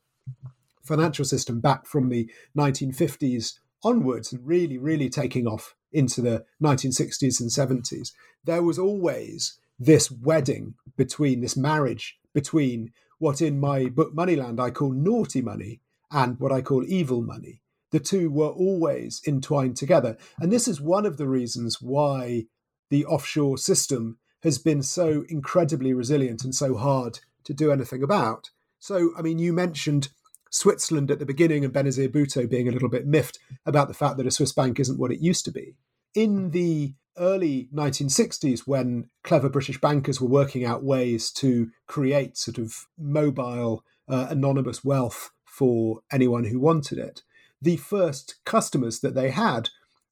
[0.83, 7.41] financial system back from the 1950s onwards and really, really taking off into the 1960s
[7.41, 8.13] and 70s,
[8.45, 14.71] there was always this wedding between this marriage between what in my book Moneyland I
[14.71, 17.61] call naughty money and what I call evil money.
[17.91, 20.17] The two were always entwined together.
[20.39, 22.47] And this is one of the reasons why
[22.89, 28.51] the offshore system has been so incredibly resilient and so hard to do anything about.
[28.79, 30.09] So, I mean, you mentioned
[30.51, 34.17] Switzerland at the beginning and Benazir Bhutto being a little bit miffed about the fact
[34.19, 35.75] that a Swiss bank isn't what it used to be.
[36.15, 42.59] In the early 1960s, when clever British bankers were working out ways to create sort
[42.59, 47.23] of mobile, uh, anonymous wealth for anyone who wanted it,
[47.63, 49.69] the first customers that they had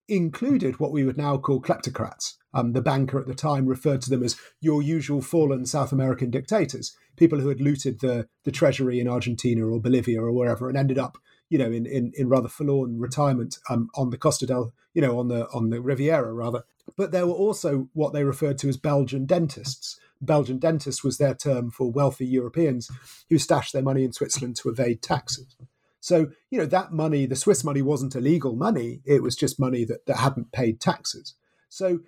[0.08, 2.34] included what we would now call kleptocrats.
[2.54, 6.30] Um, the banker at the time referred to them as your usual fallen South American
[6.30, 10.78] dictators, people who had looted the, the treasury in Argentina or Bolivia or wherever and
[10.78, 11.18] ended up,
[11.50, 15.18] you know, in, in, in rather forlorn retirement um, on the Costa del, you know,
[15.18, 16.64] on the on the Riviera rather.
[16.96, 20.00] But there were also what they referred to as Belgian dentists.
[20.20, 22.90] Belgian dentist was their term for wealthy Europeans
[23.28, 25.56] who stashed their money in Switzerland to evade taxes.
[26.00, 29.84] So, you know, that money, the Swiss money wasn't illegal money, it was just money
[29.84, 31.34] that, that hadn't paid taxes.
[31.68, 32.00] So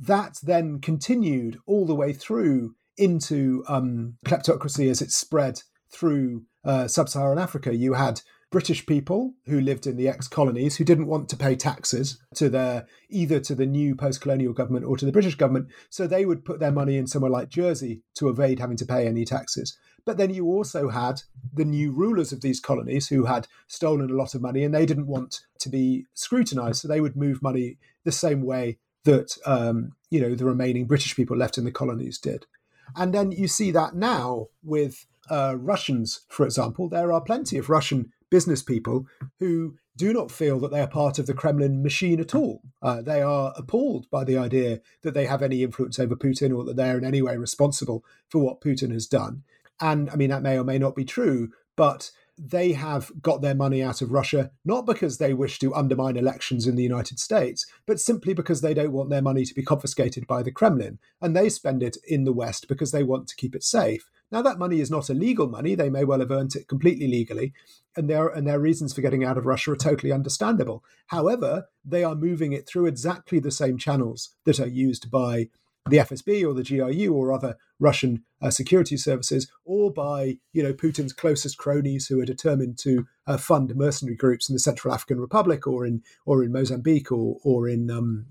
[0.00, 6.88] that then continued all the way through into um, kleptocracy as it spread through uh,
[6.88, 7.74] sub Saharan Africa.
[7.74, 11.54] You had British people who lived in the ex colonies who didn't want to pay
[11.54, 15.68] taxes to their either to the new post colonial government or to the British government.
[15.90, 19.06] So they would put their money in somewhere like Jersey to evade having to pay
[19.06, 19.76] any taxes.
[20.06, 21.20] But then you also had
[21.52, 24.86] the new rulers of these colonies who had stolen a lot of money and they
[24.86, 26.80] didn't want to be scrutinized.
[26.80, 31.16] So they would move money the same way that um, you know the remaining British
[31.16, 32.46] people left in the colonies did.
[32.94, 36.88] And then you see that now with uh, Russians, for example.
[36.88, 39.06] There are plenty of Russian business people
[39.38, 42.62] who do not feel that they are part of the Kremlin machine at all.
[42.80, 46.64] Uh, they are appalled by the idea that they have any influence over Putin or
[46.64, 49.42] that they are in any way responsible for what Putin has done.
[49.80, 53.54] And I mean, that may or may not be true, but they have got their
[53.54, 57.66] money out of Russia, not because they wish to undermine elections in the United States,
[57.86, 60.98] but simply because they don't want their money to be confiscated by the Kremlin.
[61.20, 64.10] And they spend it in the West because they want to keep it safe.
[64.30, 65.74] Now, that money is not illegal money.
[65.74, 67.54] They may well have earned it completely legally,
[67.96, 70.84] and their, and their reasons for getting out of Russia are totally understandable.
[71.06, 75.48] However, they are moving it through exactly the same channels that are used by
[75.90, 80.72] the FSB or the GRU or other Russian uh, security services, or by you know
[80.72, 85.20] Putin's closest cronies who are determined to uh, fund mercenary groups in the Central African
[85.20, 88.26] Republic or in or in Mozambique or or in um,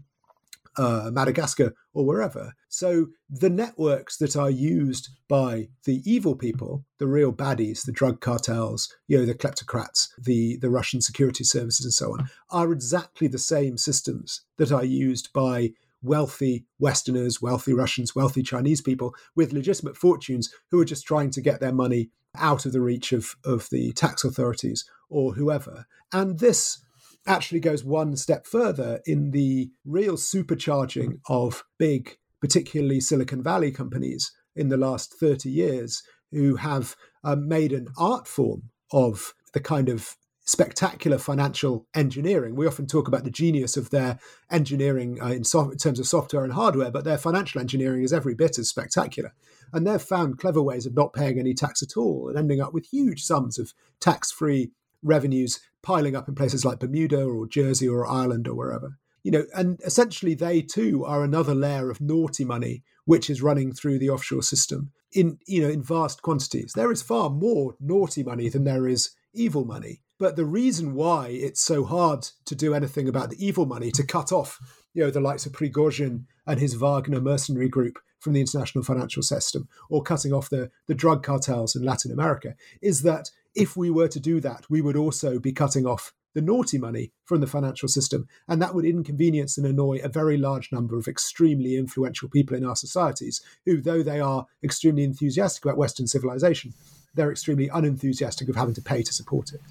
[0.78, 2.54] uh, Madagascar or wherever.
[2.70, 8.22] So the networks that are used by the evil people, the real baddies, the drug
[8.22, 13.28] cartels, you know, the kleptocrats, the the Russian security services, and so on, are exactly
[13.28, 15.72] the same systems that are used by
[16.08, 21.42] wealthy Westerners, wealthy Russians, wealthy Chinese people with legitimate fortunes who are just trying to
[21.42, 25.86] get their money out of the reach of, of the tax authorities or whoever.
[26.14, 26.84] And this
[27.26, 34.32] actually goes one step further in the real supercharging of big, particularly Silicon Valley companies
[34.56, 39.90] in the last 30 years who have um, made an art form of the kind
[39.90, 40.16] of
[40.48, 42.56] spectacular financial engineering.
[42.56, 44.18] We often talk about the genius of their
[44.50, 48.14] engineering uh, in, so- in, terms of software and hardware, but their financial engineering is
[48.14, 49.34] every bit as spectacular.
[49.74, 52.74] And they've found clever ways of not paying any tax at all and ending up
[52.74, 54.72] with huge sums of tax free
[55.04, 58.98] revenues piling up in places like Bermuda or Jersey or Ireland or wherever.
[59.24, 63.74] You know, and essentially they too are another layer of naughty money which is running
[63.74, 66.72] through the offshore system in you know in vast quantities.
[66.74, 70.02] There is far more naughty money than there is evil money.
[70.20, 74.06] But the reason why it's so hard to do anything about the evil money, to
[74.06, 74.60] cut off,
[74.94, 79.22] you know, the likes of Prigozhin and his Wagner mercenary group from the international financial
[79.22, 83.92] system, or cutting off the, the drug cartels in Latin America, is that if we
[83.92, 87.48] were to do that, we would also be cutting off the naughty money from the
[87.48, 88.28] financial system.
[88.48, 92.66] And that would inconvenience and annoy a very large number of extremely influential people in
[92.66, 96.74] our societies, who, though they are extremely enthusiastic about Western civilization,
[97.14, 99.62] they're extremely unenthusiastic of having to pay to support it.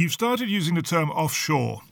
[0.00, 1.82] You've started using the term offshore,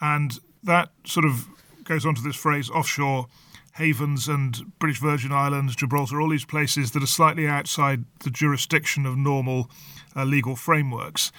[0.00, 1.48] and that sort of
[1.82, 3.26] goes on to this phrase offshore
[3.72, 9.04] havens and British Virgin Islands, Gibraltar, all these places that are slightly outside the jurisdiction
[9.04, 9.68] of normal
[10.14, 11.32] uh, legal frameworks.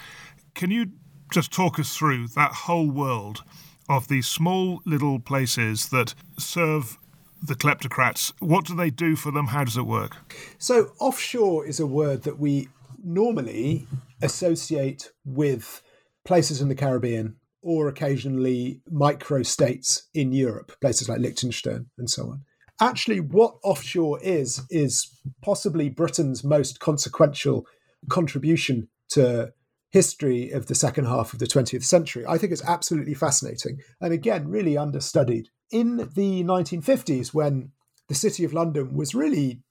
[0.54, 0.90] Can you
[1.32, 3.42] just talk us through that whole world
[3.88, 6.98] of these small little places that serve
[7.42, 8.34] the kleptocrats?
[8.38, 9.46] What do they do for them?
[9.46, 10.18] How does it work?
[10.58, 12.68] So, offshore is a word that we
[13.02, 13.86] normally
[14.20, 15.80] associate with
[16.28, 22.24] places in the Caribbean or occasionally micro states in Europe, places like Liechtenstein and so
[22.24, 22.42] on.
[22.80, 27.66] Actually, what offshore is, is possibly Britain's most consequential
[28.08, 29.52] contribution to
[29.90, 32.24] history of the second half of the 20th century.
[32.28, 35.48] I think it's absolutely fascinating and again, really understudied.
[35.72, 37.72] In the 1950s, when
[38.08, 39.62] the City of London was really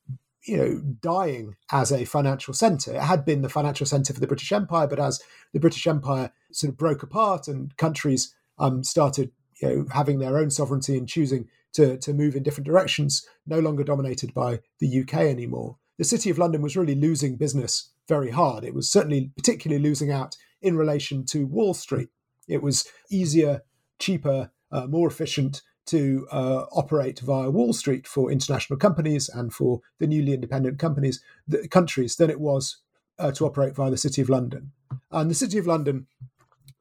[0.48, 2.96] you know, dying as a financial centre.
[2.96, 5.22] It had been the financial centre for the British Empire, but as
[5.54, 9.32] the British Empire sort of broke apart and countries um, started,
[9.62, 13.60] you know, having their own sovereignty and choosing to to move in different directions, no
[13.60, 15.78] longer dominated by the UK anymore.
[15.98, 18.64] The City of London was really losing business very hard.
[18.64, 22.10] It was certainly particularly losing out in relation to Wall Street.
[22.48, 23.62] It was easier,
[24.00, 29.82] cheaper, uh, more efficient to uh, operate via Wall Street for international companies and for
[30.00, 32.78] the newly independent companies, the countries, than it was
[33.20, 34.72] uh, to operate via the City of London.
[35.12, 36.08] And the City of London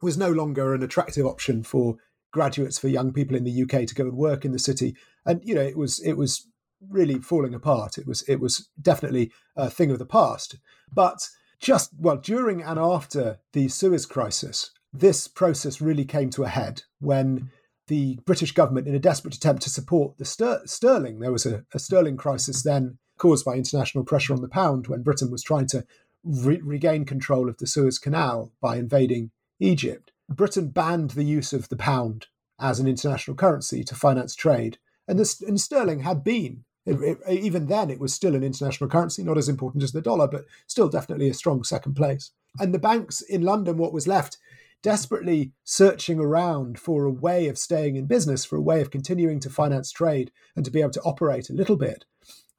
[0.03, 1.97] was no longer an attractive option for
[2.33, 4.95] graduates, for young people in the UK to go and work in the city.
[5.25, 6.47] And you know, it was it was
[6.91, 7.99] really falling apart.
[7.99, 10.59] It was it was definitely a thing of the past.
[10.93, 11.29] But
[11.59, 16.83] just well during and after the Suez crisis, this process really came to a head
[17.01, 17.51] when
[17.89, 21.21] the British government in a desperate attempt to support the ster- sterling.
[21.21, 25.05] There was a, a, sterling crisis then caused by international pressure on the pound when
[25.05, 25.87] Britain was trying to
[26.25, 30.13] re- regain control of the Suez Canal by invading Egypt.
[30.29, 32.27] Britain banned the use of the pound
[32.59, 36.65] as an international currency to finance trade, and, this, and sterling had been.
[36.85, 40.01] It, it, even then, it was still an international currency, not as important as the
[40.01, 42.31] dollar, but still definitely a strong second place.
[42.61, 44.39] And the banks in London, what was left,
[44.83, 49.41] desperately searching around for a way of staying in business, for a way of continuing
[49.41, 52.05] to finance trade and to be able to operate a little bit,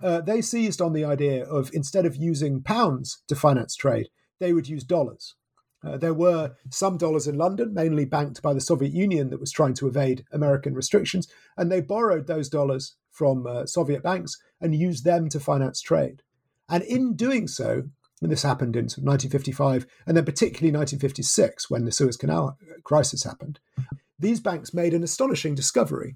[0.04, 4.54] uh, they seized on the idea of instead of using pounds to finance trade, they
[4.54, 5.36] would use dollars.
[5.84, 9.52] Uh, there were some dollars in London, mainly banked by the Soviet Union, that was
[9.52, 14.76] trying to evade American restrictions, and they borrowed those dollars from uh, Soviet banks and
[14.76, 16.24] used them to finance trade.
[16.70, 17.84] And in doing so,
[18.22, 23.60] and this happened in 1955 and then particularly 1956 when the Suez Canal crisis happened,
[24.20, 26.16] these banks made an astonishing discovery.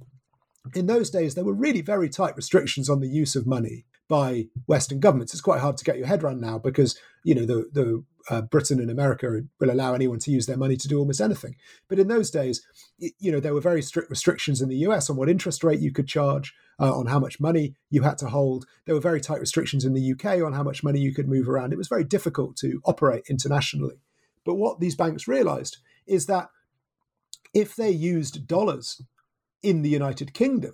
[0.76, 4.48] In those days, there were really very tight restrictions on the use of money by
[4.66, 5.34] Western governments.
[5.34, 8.42] It's quite hard to get your head around now because you know the the uh,
[8.42, 11.56] Britain and America will allow anyone to use their money to do almost anything.
[11.88, 12.62] But in those days,
[13.00, 15.94] you know there were very strict restrictions in the US on what interest rate you
[15.94, 18.66] could charge, uh, on how much money you had to hold.
[18.86, 21.48] There were very tight restrictions in the UK on how much money you could move
[21.48, 21.72] around.
[21.72, 24.02] It was very difficult to operate internationally.
[24.44, 26.50] But what these banks realized is that
[27.54, 29.02] if they used dollars
[29.64, 30.74] in the United Kingdom,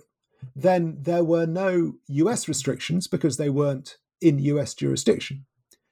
[0.54, 5.46] then there were no US restrictions because they weren't in US jurisdiction.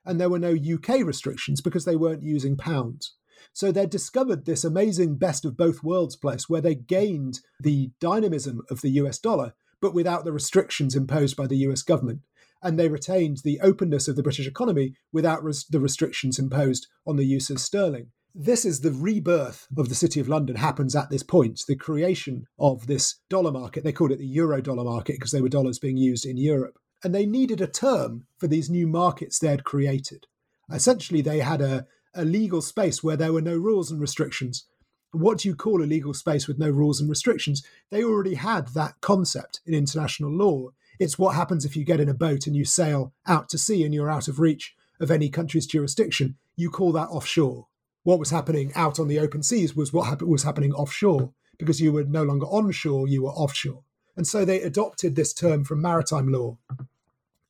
[0.05, 3.15] And there were no UK restrictions because they weren't using pounds.
[3.53, 8.63] So they discovered this amazing best of both worlds place where they gained the dynamism
[8.71, 12.21] of the US dollar, but without the restrictions imposed by the US government.
[12.63, 17.17] And they retained the openness of the British economy without res- the restrictions imposed on
[17.17, 21.09] the use of sterling this is the rebirth of the City of London happens at
[21.09, 21.63] this point.
[21.67, 25.41] The creation of this dollar market, they called it the euro dollar market because they
[25.41, 26.79] were dollars being used in Europe.
[27.03, 30.27] And they needed a term for these new markets they had created.
[30.71, 34.67] Essentially, they had a, a legal space where there were no rules and restrictions.
[35.13, 37.65] What do you call a legal space with no rules and restrictions?
[37.91, 40.69] They already had that concept in international law.
[40.99, 43.83] It's what happens if you get in a boat and you sail out to sea
[43.83, 46.37] and you're out of reach of any country's jurisdiction.
[46.55, 47.69] You call that offshore
[48.07, 51.91] what was happening out on the open seas was what was happening offshore because you
[51.91, 53.83] were no longer onshore, you were offshore.
[54.15, 56.57] And so they adopted this term from maritime law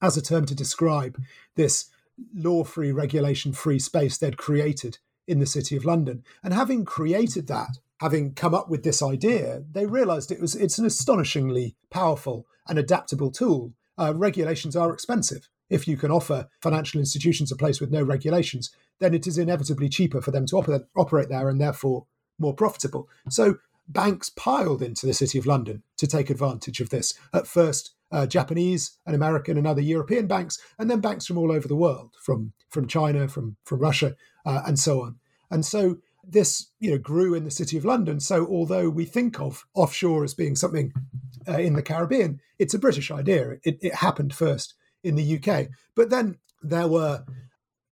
[0.01, 1.23] as a term to describe
[1.57, 1.90] this
[2.35, 4.97] law free, regulation free space they'd created
[5.29, 6.25] in the City of London.
[6.42, 10.79] And having created that, having come up with this idea, they realized it was it's
[10.79, 13.75] an astonishingly powerful and adaptable tool.
[13.99, 15.51] Uh, regulations are expensive.
[15.69, 19.88] If you can offer financial institutions a place with no regulations, then it is inevitably
[19.88, 22.06] cheaper for them to operate, operate there and therefore
[22.38, 23.09] more profitable.
[23.28, 23.56] So
[23.88, 27.14] banks piled into the City of London to take advantage of this.
[27.32, 31.50] At first, uh, Japanese and American and other European banks, and then banks from all
[31.50, 35.16] over the world, from from China, from from Russia, uh, and so on.
[35.50, 38.20] And so this, you know, grew in the City of London.
[38.20, 40.92] So although we think of offshore as being something
[41.48, 43.59] uh, in the Caribbean, it's a British idea.
[43.62, 47.24] It, it happened first in the UK, but then there were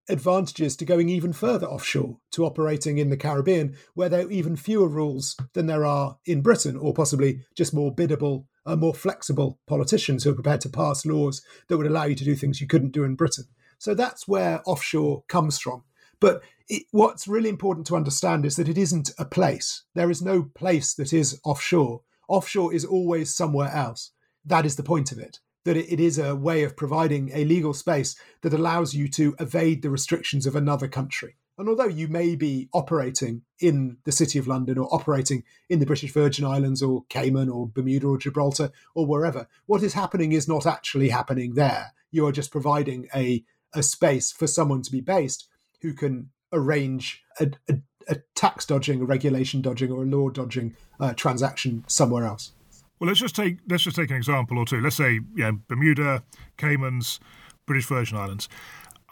[0.08, 4.56] advantages to going even further offshore to operating in the Caribbean, where there are even
[4.56, 9.58] fewer rules than there are in Britain, or possibly just more biddable, uh, more flexible
[9.66, 12.66] politicians who are prepared to pass laws that would allow you to do things you
[12.66, 13.44] couldn't do in Britain.
[13.78, 15.84] So that's where offshore comes from.
[16.20, 19.82] But it, what's really important to understand is that it isn't a place.
[19.94, 22.02] There is no place that is offshore.
[22.28, 24.12] Offshore is always somewhere else.
[24.44, 27.74] That is the point of it that it is a way of providing a legal
[27.74, 31.36] space that allows you to evade the restrictions of another country.
[31.56, 35.86] And although you may be operating in the City of London or operating in the
[35.86, 40.48] British Virgin Islands or Cayman or Bermuda or Gibraltar or wherever, what is happening is
[40.48, 41.92] not actually happening there.
[42.10, 45.46] You are just providing a, a space for someone to be based
[45.80, 47.74] who can arrange a, a,
[48.08, 52.52] a tax dodging, a regulation dodging, or a law dodging uh, transaction somewhere else.
[52.98, 54.80] Well, let's just take let's just take an example or two.
[54.80, 56.22] Let's say know, Bermuda,
[56.56, 57.20] Caymans,
[57.66, 58.48] British Virgin Islands.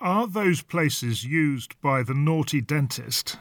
[0.01, 3.37] Are those places used by the naughty dentist,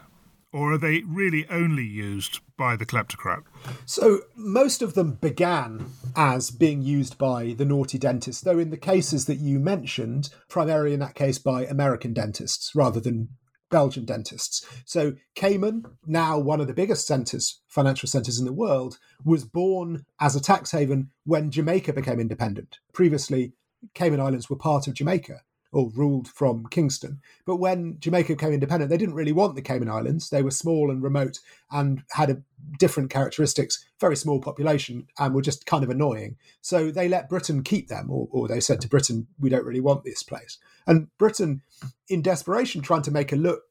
[0.54, 3.44] or are they really only used by the kleptocrat?
[3.86, 8.78] So most of them began as being used by the naughty dentist, though in the
[8.78, 13.30] cases that you mentioned, primarily in that case by American dentists rather than
[13.72, 14.68] Belgian dentists.
[14.86, 20.06] So Cayman, now one of the biggest centres, financial centres in the world, was born
[20.20, 22.80] as a tax haven when Jamaica became independent.
[22.94, 23.54] Previously,
[23.96, 27.22] Cayman Islands were part of Jamaica or ruled from Kingston.
[27.46, 30.30] But when Jamaica became independent, they didn't really want the Cayman Islands.
[30.30, 31.40] They were small and remote
[31.72, 32.42] and had a,
[32.78, 36.38] different characteristics, very small population, and were just kind of annoying.
[36.62, 39.80] So they let Britain keep them, or, or they said to Britain, "We don't really
[39.80, 41.62] want this place." And Britain,
[42.08, 43.64] in desperation, trying to make a look,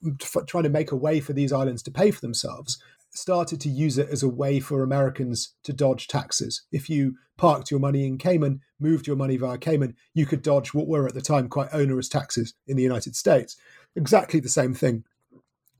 [0.47, 3.99] trying to make a way for these islands to pay for themselves, started to use
[3.99, 6.63] it as a way for Americans to dodge taxes.
[6.73, 10.73] If you parked your money in Cayman, moved your money via Cayman, you could dodge
[10.75, 13.57] what were at the time quite onerous taxes in the United States.
[13.97, 15.05] Exactly the same thing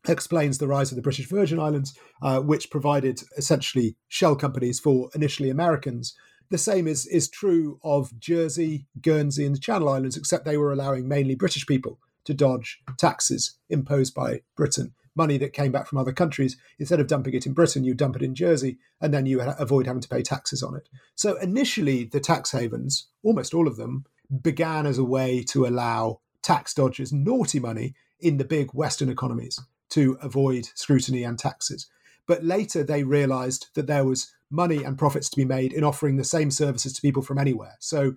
[0.09, 5.11] explains the rise of the British Virgin Islands, uh, which provided essentially shell companies for
[5.15, 6.15] initially Americans.
[6.51, 10.73] The same is, is true of Jersey, Guernsey, and the Channel Islands, except they were
[10.73, 15.99] allowing mainly British people to dodge taxes imposed by Britain money that came back from
[15.99, 19.27] other countries, instead of dumping it in Britain, you dump it in Jersey, and then
[19.27, 20.89] you avoid having to pay taxes on it.
[21.15, 24.05] So initially, the tax havens, almost all of them,
[24.43, 29.61] began as a way to allow tax dodgers naughty money in the big Western economies
[29.91, 31.89] to avoid scrutiny and taxes.
[32.27, 36.17] But later they realized that there was money and profits to be made in offering
[36.17, 37.77] the same services to people from anywhere.
[37.81, 38.15] So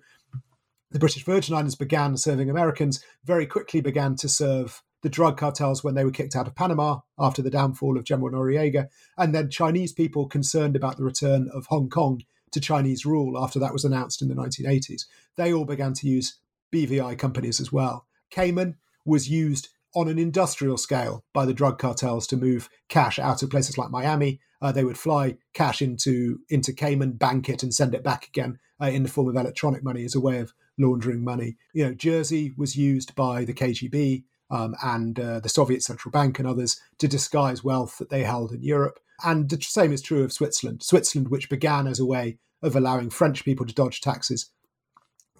[0.90, 5.84] the British Virgin Islands began serving Americans, very quickly began to serve the drug cartels
[5.84, 8.88] when they were kicked out of Panama after the downfall of General Noriega,
[9.18, 13.58] and then Chinese people concerned about the return of Hong Kong to Chinese rule after
[13.58, 15.02] that was announced in the 1980s.
[15.36, 16.38] They all began to use
[16.72, 18.06] BVI companies as well.
[18.30, 23.42] Cayman was used on an industrial scale by the drug cartels to move cash out
[23.42, 24.40] of places like Miami.
[24.62, 28.58] Uh, they would fly cash into into Cayman, bank it, and send it back again
[28.80, 31.58] uh, in the form of electronic money as a way of laundering money.
[31.74, 34.24] You know, Jersey was used by the KGB
[34.54, 38.52] um, and uh, the Soviet Central Bank and others to disguise wealth that they held
[38.52, 39.00] in Europe.
[39.24, 40.82] And the same is true of Switzerland.
[40.82, 44.50] Switzerland, which began as a way of allowing French people to dodge taxes,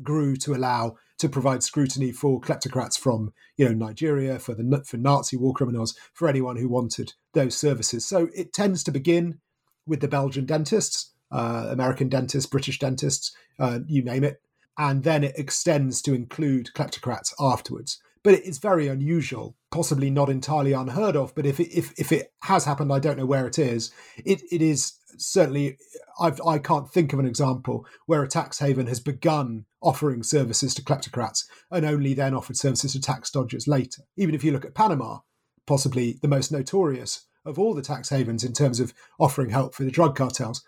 [0.02, 4.96] grew to allow to provide scrutiny for kleptocrats from you know Nigeria, for the for
[4.96, 8.04] Nazi war criminals, for anyone who wanted those services.
[8.04, 9.38] So it tends to begin
[9.86, 14.40] with the Belgian dentists, uh, American dentists, British dentists, uh, you name it,
[14.76, 18.00] and then it extends to include kleptocrats afterwards.
[18.24, 21.34] But it's very unusual, possibly not entirely unheard of.
[21.34, 23.92] But if it, if if it has happened, I don't know where it is.
[24.16, 25.78] It it is certainly
[26.18, 30.74] I've, I can't think of an example where a tax haven has begun offering services
[30.74, 34.02] to kleptocrats and only then offered services to tax dodgers later.
[34.16, 35.18] Even if you look at Panama,
[35.66, 39.84] possibly the most notorious of all the tax havens in terms of offering help for
[39.84, 40.64] the drug cartels,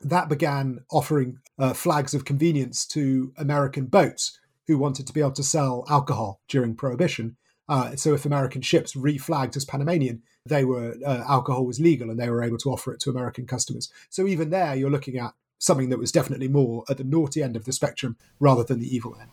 [0.00, 5.32] that began offering uh, flags of convenience to American boats who wanted to be able
[5.32, 7.36] to sell alcohol during Prohibition.
[7.68, 12.18] Uh, so if American ships reflagged as Panamanian, they were uh, alcohol was legal and
[12.18, 13.90] they were able to offer it to American customers.
[14.08, 17.56] So even there, you're looking at something that was definitely more at the naughty end
[17.56, 19.30] of the spectrum rather than the evil end.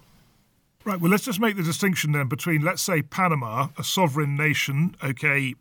[0.85, 0.99] Right.
[0.99, 5.53] Well, let's just make the distinction then between, let's say, Panama, a sovereign nation, okay,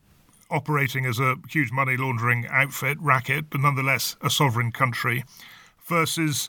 [0.51, 5.25] operating as a huge money laundering outfit, racket, but nonetheless a sovereign country,
[5.87, 6.49] versus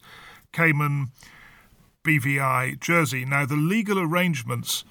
[0.53, 1.11] Cayman,
[2.03, 3.25] BVI, Jersey.
[3.25, 4.83] Now, the legal arrangements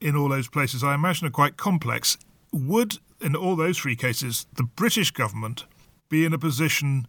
[0.00, 2.18] in all those places, I imagine, are quite complex.
[2.52, 5.64] Would in all those three cases, the British government
[6.10, 7.06] be in a position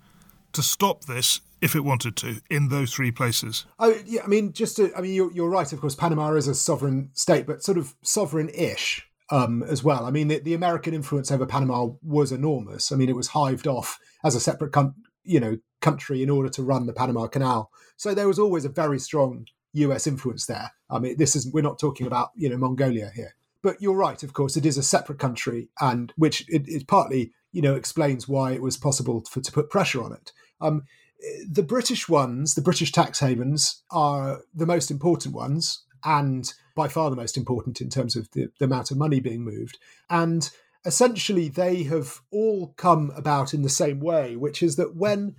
[0.54, 3.66] to stop this if it wanted to in those three places?
[3.80, 4.22] Oh, yeah.
[4.24, 5.72] I mean, just to, I mean, you're, you're right.
[5.72, 10.06] Of course, Panama is a sovereign state, but sort of sovereign-ish um, as well.
[10.06, 12.92] I mean, the, the, American influence over Panama was enormous.
[12.92, 16.50] I mean, it was hived off as a separate, com- you know, country in order
[16.50, 17.70] to run the Panama Canal.
[17.98, 20.08] So there was always a very strong U.S.
[20.08, 20.72] influence there.
[20.90, 23.36] I mean, this is we're not talking about you know Mongolia here.
[23.62, 27.32] But you're right, of course, it is a separate country, and which it, it partly,
[27.54, 30.34] you know, explains why it was possible for, to put pressure on it.
[30.60, 30.84] Um,
[31.50, 37.10] the British ones, the British tax havens, are the most important ones, and by far
[37.10, 39.78] the most important in terms of the, the amount of money being moved.
[40.10, 40.50] And
[40.86, 45.36] essentially, they have all come about in the same way, which is that when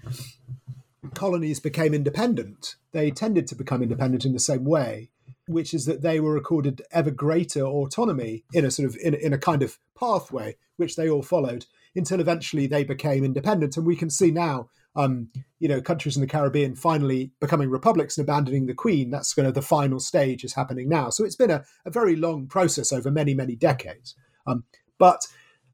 [1.14, 5.11] colonies became independent, they tended to become independent in the same way
[5.47, 9.32] which is that they were accorded ever greater autonomy in a sort of in, in
[9.32, 13.76] a kind of pathway which they all followed until eventually they became independent.
[13.76, 15.28] And we can see now um,
[15.59, 19.11] you know countries in the caribbean finally becoming republics and abandoning the queen.
[19.11, 21.11] That's kind of the final stage is happening now.
[21.11, 24.14] So it's been a, a very long process over many many decades.
[24.47, 24.64] Um,
[24.99, 25.26] but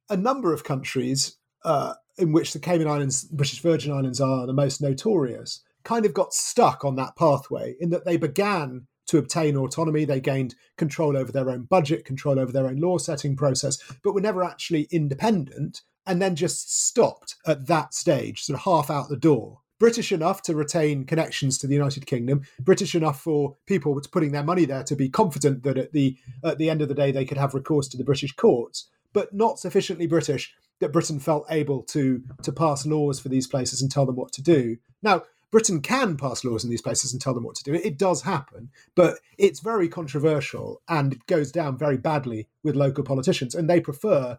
[0.09, 4.53] a number of countries uh, in which the cayman islands british virgin islands are the
[4.53, 9.57] most notorious kind of got stuck on that pathway in that they began to obtain
[9.57, 10.05] autonomy.
[10.05, 14.15] They gained control over their own budget, control over their own law setting process, but
[14.15, 19.09] were never actually independent and then just stopped at that stage, sort of half out
[19.09, 19.61] the door.
[19.81, 24.45] British enough to retain connections to the United Kingdom, British enough for people putting their
[24.45, 27.25] money there to be confident that at the at the end of the day they
[27.25, 31.83] could have recourse to the British courts, but not sufficiently British that Britain felt able
[31.83, 34.77] to to pass laws for these places and tell them what to do.
[35.03, 37.75] Now, Britain can pass laws in these places and tell them what to do.
[37.75, 43.05] It does happen, but it's very controversial and it goes down very badly with local
[43.05, 44.39] politicians, and they prefer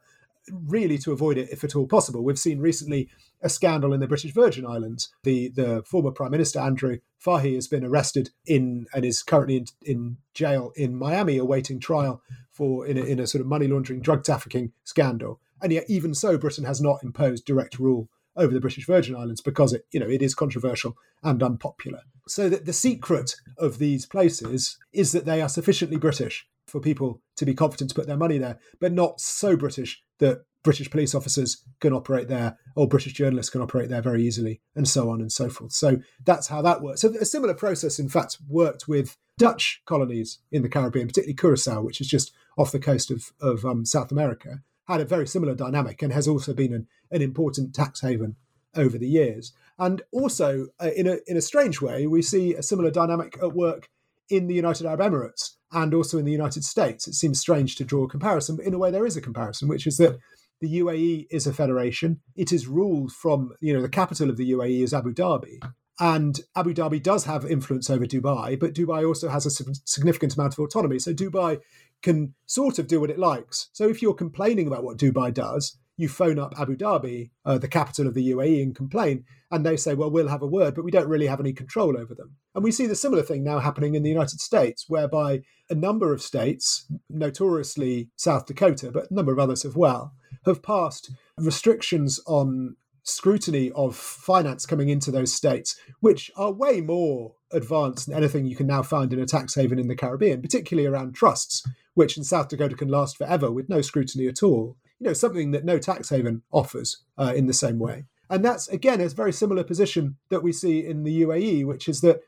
[0.49, 2.23] really to avoid it if at all possible.
[2.23, 3.09] We've seen recently
[3.41, 5.09] a scandal in the British Virgin Islands.
[5.23, 9.65] The the former Prime Minister Andrew Fahie has been arrested in and is currently in,
[9.83, 14.01] in jail in Miami awaiting trial for in a, in a sort of money laundering
[14.01, 15.39] drug trafficking scandal.
[15.61, 19.41] And yet, even so, Britain has not imposed direct rule over the British Virgin Islands
[19.41, 22.01] because it, you know, it is controversial and unpopular.
[22.27, 27.21] So that the secret of these places is that they are sufficiently British for people
[27.35, 31.15] to be confident to put their money there, but not so British that British police
[31.15, 35.19] officers can operate there, or British journalists can operate there very easily, and so on
[35.21, 35.71] and so forth.
[35.71, 37.01] So that's how that works.
[37.01, 41.81] So a similar process, in fact, worked with Dutch colonies in the Caribbean, particularly Curacao,
[41.81, 45.55] which is just off the coast of, of um, South America, had a very similar
[45.55, 48.35] dynamic and has also been an, an important tax haven
[48.75, 49.53] over the years.
[49.79, 53.53] And also, uh, in a in a strange way, we see a similar dynamic at
[53.53, 53.89] work
[54.29, 57.07] in the United Arab Emirates and also in the United States.
[57.07, 59.67] It seems strange to draw a comparison, but in a way, there is a comparison,
[59.67, 60.19] which is that
[60.61, 62.21] the UAE is a federation.
[62.35, 65.59] It is ruled from, you know, the capital of the UAE is Abu Dhabi.
[65.99, 69.51] And Abu Dhabi does have influence over Dubai, but Dubai also has a
[69.85, 70.99] significant amount of autonomy.
[70.99, 71.59] So Dubai
[72.01, 73.69] can sort of do what it likes.
[73.73, 77.67] So if you're complaining about what Dubai does, you phone up Abu Dhabi, uh, the
[77.67, 80.83] capital of the UAE, and complain, and they say, well, we'll have a word, but
[80.83, 82.35] we don't really have any control over them.
[82.55, 86.13] And we see the similar thing now happening in the United States, whereby a number
[86.13, 90.13] of states, notoriously South Dakota, but a number of others as well,
[90.45, 97.33] have passed restrictions on scrutiny of finance coming into those states, which are way more
[97.51, 100.87] advanced than anything you can now find in a tax haven in the Caribbean, particularly
[100.87, 104.77] around trusts, which in South Dakota can last forever with no scrutiny at all.
[104.99, 108.05] You know, something that no tax haven offers uh, in the same way.
[108.29, 111.99] And that's, again, a very similar position that we see in the UAE, which is
[112.01, 112.21] that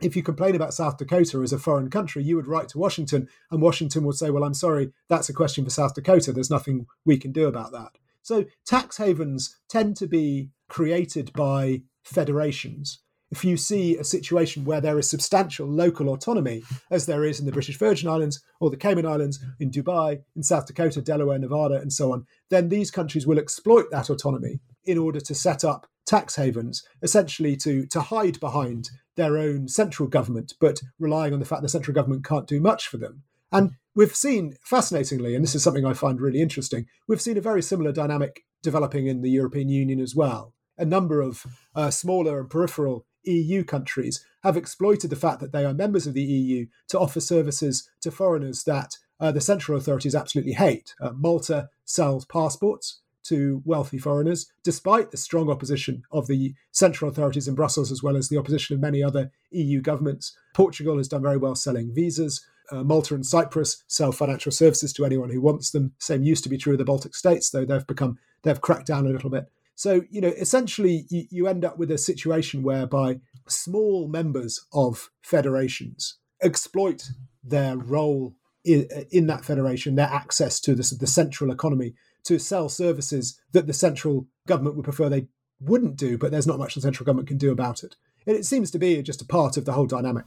[0.00, 3.28] if you complain about South Dakota as a foreign country, you would write to Washington,
[3.50, 6.32] and Washington would say, Well, I'm sorry, that's a question for South Dakota.
[6.32, 7.92] There's nothing we can do about that.
[8.22, 13.00] So tax havens tend to be created by federations.
[13.30, 17.46] If you see a situation where there is substantial local autonomy, as there is in
[17.46, 21.74] the British Virgin Islands or the Cayman Islands, in Dubai, in South Dakota, Delaware, Nevada,
[21.74, 25.88] and so on, then these countries will exploit that autonomy in order to set up
[26.06, 31.46] tax havens, essentially to, to hide behind their own central government, but relying on the
[31.46, 33.22] fact the central government can't do much for them.
[33.52, 37.42] And we've seen, fascinatingly, and this is something I find really interesting, we've seen a
[37.42, 40.52] very similar dynamic developing in the European Union as well.
[40.78, 45.64] A number of uh, smaller and peripheral EU countries have exploited the fact that they
[45.64, 50.14] are members of the EU to offer services to foreigners that uh, the central authorities
[50.14, 50.94] absolutely hate.
[51.00, 57.48] Uh, Malta sells passports to wealthy foreigners, despite the strong opposition of the central authorities
[57.48, 60.36] in Brussels, as well as the opposition of many other EU governments.
[60.54, 62.44] Portugal has done very well selling visas.
[62.70, 65.92] Uh, Malta and Cyprus sell financial services to anyone who wants them.
[65.98, 69.06] Same used to be true of the Baltic states, though they've become they've cracked down
[69.06, 69.46] a little bit.
[69.76, 75.10] So you know, essentially, you, you end up with a situation whereby small members of
[75.22, 77.08] federations exploit
[77.44, 81.94] their role in, in that federation, their access to the, the central economy
[82.26, 85.28] to sell services that the central government would prefer they
[85.60, 87.96] wouldn't do, but there's not much the central government can do about it.
[88.26, 90.24] And it seems to be just a part of the whole dynamic.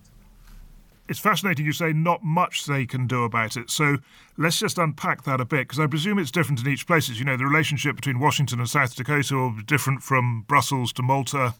[1.07, 3.69] It's fascinating you say not much they can do about it.
[3.71, 3.97] So
[4.37, 7.09] let's just unpack that a bit, because I presume it's different in each place.
[7.09, 11.01] You know, the relationship between Washington and South Dakota will be different from Brussels to
[11.01, 11.55] Malta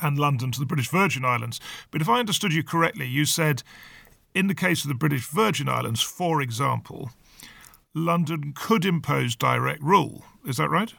[0.00, 1.60] and London to the British Virgin Islands.
[1.90, 3.62] But if I understood you correctly, you said
[4.34, 7.10] in the case of the British Virgin Islands, for example,
[7.94, 10.24] London could impose direct rule.
[10.46, 10.92] Is that right?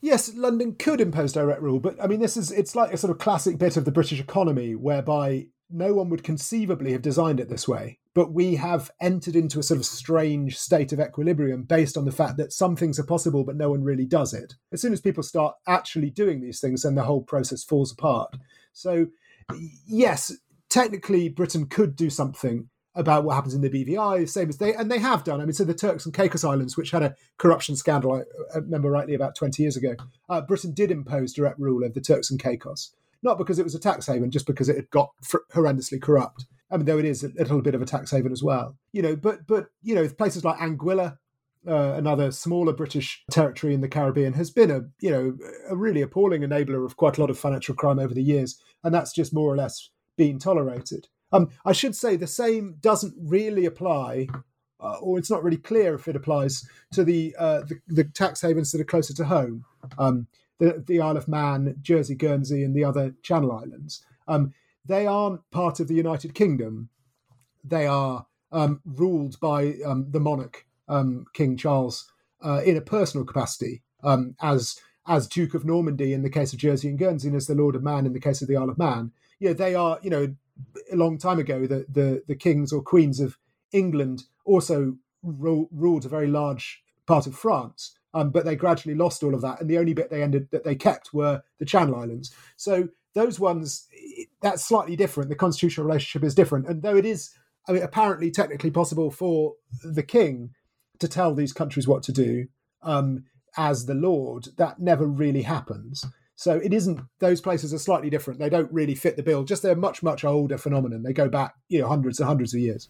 [0.00, 3.10] Yes, London could impose direct rule, but I mean, this is it's like a sort
[3.10, 7.48] of classic bit of the British economy whereby no one would conceivably have designed it
[7.48, 7.98] this way.
[8.12, 12.12] But we have entered into a sort of strange state of equilibrium based on the
[12.12, 14.54] fact that some things are possible, but no one really does it.
[14.72, 18.34] As soon as people start actually doing these things, then the whole process falls apart.
[18.72, 19.06] So,
[19.86, 20.36] yes,
[20.68, 24.90] technically, Britain could do something about what happens in the BVI, same as they and
[24.90, 25.40] they have done.
[25.40, 28.24] I mean, so the Turks and Caicos Islands, which had a corruption scandal,
[28.54, 29.94] I, remember rightly about twenty years ago,
[30.28, 33.74] uh, Britain did impose direct rule over the Turks and Caicos, not because it was
[33.74, 35.10] a tax haven, just because it had got
[35.52, 36.46] horrendously corrupt.
[36.70, 39.02] I mean, though it is a little bit of a tax haven as well, you
[39.02, 39.16] know.
[39.16, 41.18] But but you know, places like Anguilla,
[41.66, 45.36] uh, another smaller British territory in the Caribbean, has been a you know
[45.68, 48.92] a really appalling enabler of quite a lot of financial crime over the years, and
[48.92, 51.08] that's just more or less been tolerated.
[51.32, 54.28] Um, I should say the same doesn't really apply,
[54.80, 58.40] uh, or it's not really clear if it applies to the, uh, the, the tax
[58.40, 59.64] havens that are closer to home,
[59.98, 60.26] um,
[60.58, 64.04] the, the Isle of Man, Jersey, Guernsey, and the other Channel Islands.
[64.26, 64.52] Um,
[64.84, 66.88] they aren't part of the United Kingdom.
[67.62, 72.10] They are um, ruled by um, the monarch, um, King Charles,
[72.44, 73.82] uh, in a personal capacity
[74.40, 77.54] as as Duke of Normandy in the case of Jersey and Guernsey, and as the
[77.54, 79.12] Lord of Man in the case of the Isle of Man.
[79.40, 80.34] Yeah, they are, you know,
[80.92, 83.36] a long time ago, the, the, the kings or queens of
[83.72, 87.96] England also ru- ruled a very large part of France.
[88.12, 90.64] Um, but they gradually lost all of that, and the only bit they ended that
[90.64, 92.34] they kept were the Channel Islands.
[92.56, 93.86] So those ones,
[94.42, 95.28] that's slightly different.
[95.28, 97.30] The constitutional relationship is different, and though it is,
[97.68, 99.54] I mean, apparently technically possible for
[99.84, 100.50] the king
[100.98, 102.48] to tell these countries what to do,
[102.82, 106.04] um, as the Lord, that never really happens.
[106.40, 106.98] So it isn't.
[107.18, 108.40] Those places are slightly different.
[108.40, 109.44] They don't really fit the bill.
[109.44, 111.02] Just they're much much older phenomenon.
[111.02, 112.88] They go back you know hundreds and hundreds of years.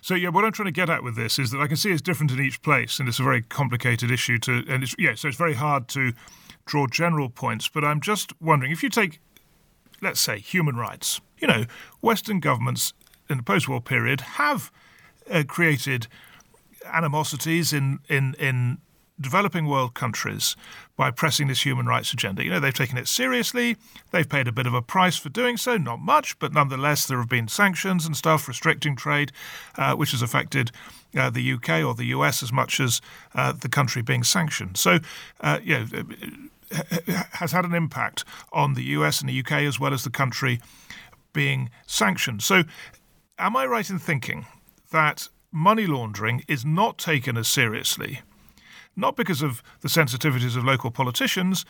[0.00, 1.90] So yeah, what I'm trying to get at with this is that I can see
[1.90, 5.14] it's different in each place, and it's a very complicated issue to, and it's yeah,
[5.14, 6.14] so it's very hard to
[6.64, 7.68] draw general points.
[7.68, 9.20] But I'm just wondering if you take,
[10.00, 11.20] let's say, human rights.
[11.36, 11.64] You know,
[12.00, 12.94] Western governments
[13.28, 14.72] in the post-war period have
[15.30, 16.06] uh, created
[16.90, 18.78] animosities in in in
[19.20, 20.56] developing world countries
[20.96, 22.44] by pressing this human rights agenda.
[22.44, 23.76] You know, they've taken it seriously.
[24.10, 27.18] They've paid a bit of a price for doing so, not much, but nonetheless, there
[27.18, 29.32] have been sanctions and stuff restricting trade,
[29.76, 30.70] uh, which has affected
[31.16, 33.00] uh, the UK or the US as much as
[33.34, 34.76] uh, the country being sanctioned.
[34.76, 34.98] So,
[35.40, 35.86] uh, you know,
[37.32, 40.60] has had an impact on the US and the UK as well as the country
[41.32, 42.42] being sanctioned.
[42.42, 42.64] So,
[43.38, 44.46] am I right in thinking
[44.90, 48.22] that money laundering is not taken as seriously?
[48.96, 51.64] Not because of the sensitivities of local politicians,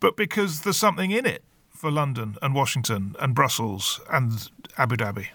[0.00, 5.28] but because there's something in it for London and Washington and Brussels and Abu Dhabi.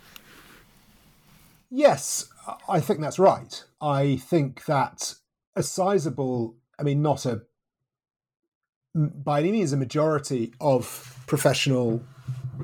[1.70, 2.30] Yes,
[2.70, 3.64] I think that's right.
[3.82, 5.16] I think that
[5.56, 7.42] a sizable, I mean, not a,
[8.96, 12.02] by any means a majority of professional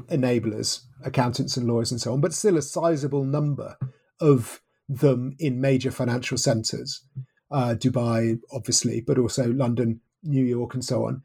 [0.08, 3.78] enablers, accountants and lawyers and so on, but still a sizable number
[4.22, 7.06] of them in major financial centres
[7.54, 11.22] uh, Dubai, obviously, but also London, New York, and so on,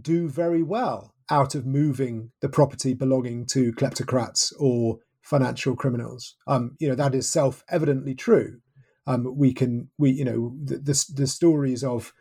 [0.00, 6.36] do very well out of moving the property belonging to kleptocrats or financial criminals.
[6.46, 8.60] Um, you know that is self-evidently true.
[9.06, 12.12] Um, we can, we, you know, the, the, the stories of,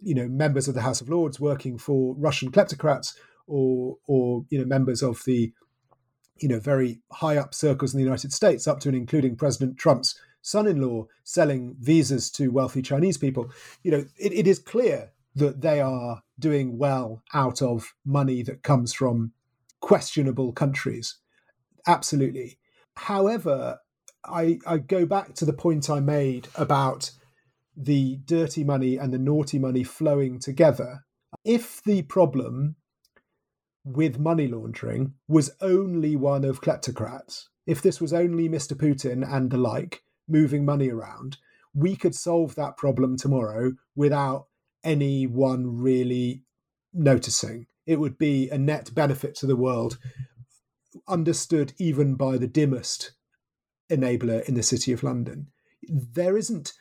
[0.00, 3.14] you know, members of the House of Lords working for Russian kleptocrats,
[3.46, 5.52] or or you know, members of the,
[6.40, 9.76] you know, very high up circles in the United States, up to and including President
[9.76, 13.50] Trump's son-in-law selling visas to wealthy Chinese people,
[13.82, 18.62] you know, it, it is clear that they are doing well out of money that
[18.62, 19.32] comes from
[19.80, 21.16] questionable countries.
[21.86, 22.58] Absolutely.
[22.96, 23.78] However,
[24.24, 27.10] I, I go back to the point I made about
[27.76, 31.04] the dirty money and the naughty money flowing together.
[31.44, 32.76] If the problem
[33.84, 38.74] with money laundering was only one of kleptocrats, if this was only Mr.
[38.74, 40.02] Putin and the like,
[40.32, 41.36] moving money around,
[41.74, 44.46] we could solve that problem tomorrow without
[44.82, 46.42] anyone really
[46.92, 47.66] noticing.
[47.86, 49.98] It would be a net benefit to the world,
[51.06, 53.12] understood even by the dimmest
[53.90, 55.48] enabler in the City of London.
[55.88, 56.72] There isn't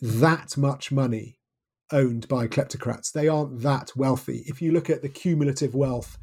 [0.00, 1.38] that much money
[1.92, 3.12] owned by kleptocrats.
[3.12, 4.44] They aren't that wealthy.
[4.46, 6.18] If you look at the cumulative wealth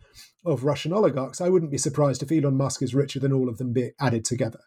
[0.46, 3.58] of Russian oligarchs, I wouldn't be surprised if Elon Musk is richer than all of
[3.58, 4.62] them be added together.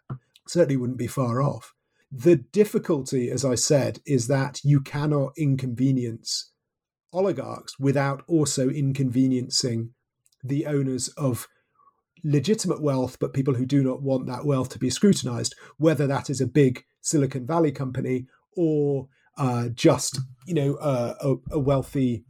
[0.47, 1.75] Certainly wouldn't be far off.
[2.17, 6.53] The difficulty, as I said, is that you cannot inconvenience
[7.13, 9.91] oligarchs without also inconveniencing
[10.43, 11.49] the owners of
[12.23, 16.31] legitimate wealth, but people who do not want that wealth to be scrutinized, whether that
[16.31, 22.25] is a big Silicon Valley company or uh, just you know uh, a, a, wealthy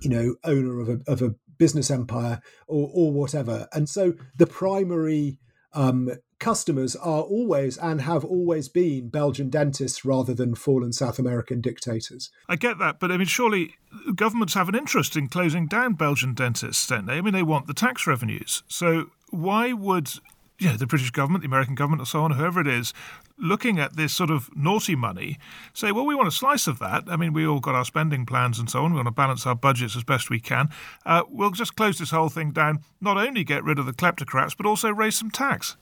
[0.00, 3.68] you know owner of a, of a business empire or, or whatever.
[3.74, 5.40] And so the primary
[5.74, 11.60] um, customers are always and have always been Belgian dentists rather than fallen South American
[11.60, 12.30] dictators.
[12.48, 13.76] I get that, but I mean, surely
[14.14, 17.18] governments have an interest in closing down Belgian dentists, don't they?
[17.18, 18.62] I mean, they want the tax revenues.
[18.68, 20.10] So why would
[20.58, 22.92] you know, the British government, the American government, or so on, whoever it is,
[23.38, 25.38] looking at this sort of naughty money,
[25.72, 27.04] say, well, we want a slice of that.
[27.06, 28.90] I mean, we all got our spending plans and so on.
[28.90, 30.68] We want to balance our budgets as best we can.
[31.06, 34.56] Uh, we'll just close this whole thing down, not only get rid of the kleptocrats,
[34.56, 35.76] but also raise some tax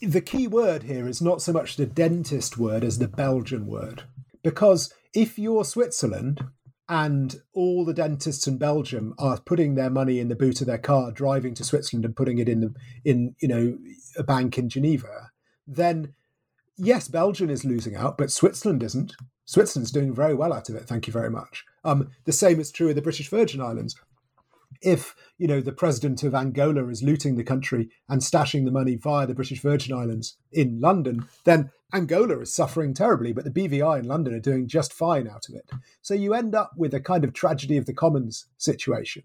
[0.00, 4.04] the key word here is not so much the dentist word as the Belgian word.
[4.42, 6.44] Because if you're Switzerland
[6.88, 10.78] and all the dentists in Belgium are putting their money in the boot of their
[10.78, 12.74] car, driving to Switzerland and putting it in the,
[13.04, 13.78] in you know
[14.16, 15.30] a bank in Geneva,
[15.66, 16.14] then
[16.76, 19.14] yes, Belgium is losing out, but Switzerland isn't.
[19.44, 20.84] Switzerland's doing very well out of it.
[20.84, 21.64] Thank you very much.
[21.84, 23.94] Um, the same is true of the British Virgin Islands
[24.82, 28.96] if you know the president of Angola is looting the country and stashing the money
[28.96, 34.00] via the British Virgin Islands in London, then Angola is suffering terribly, but the BVI
[34.00, 35.70] in London are doing just fine out of it.
[36.02, 39.24] So you end up with a kind of tragedy of the commons situation,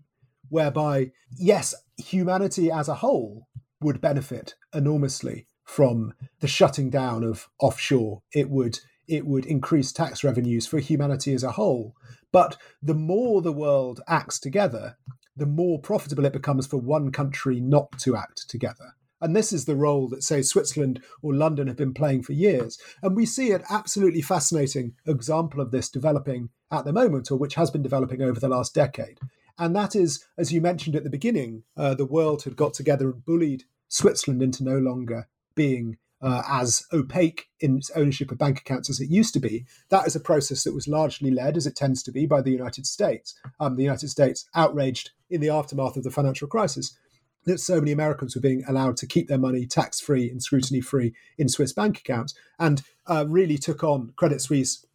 [0.50, 3.48] whereby yes, humanity as a whole
[3.82, 8.22] would benefit enormously from the shutting down of offshore.
[8.34, 11.96] It would it would increase tax revenues for humanity as a whole.
[12.32, 14.98] But the more the world acts together,
[15.36, 18.96] the more profitable it becomes for one country not to act together.
[19.22, 22.78] And this is the role that, say, Switzerland or London have been playing for years.
[23.02, 27.56] And we see an absolutely fascinating example of this developing at the moment, or which
[27.56, 29.20] has been developing over the last decade.
[29.58, 33.10] And that is, as you mentioned at the beginning, uh, the world had got together
[33.10, 38.60] and bullied Switzerland into no longer being uh, as opaque in its ownership of bank
[38.60, 39.66] accounts as it used to be.
[39.90, 42.52] That is a process that was largely led, as it tends to be, by the
[42.52, 43.36] United States.
[43.60, 46.98] Um, the United States outraged in the aftermath of the financial crisis
[47.46, 50.82] that so many Americans were being allowed to keep their money tax free and scrutiny
[50.82, 54.86] free in Swiss bank accounts, and uh, really took on Credit Suisse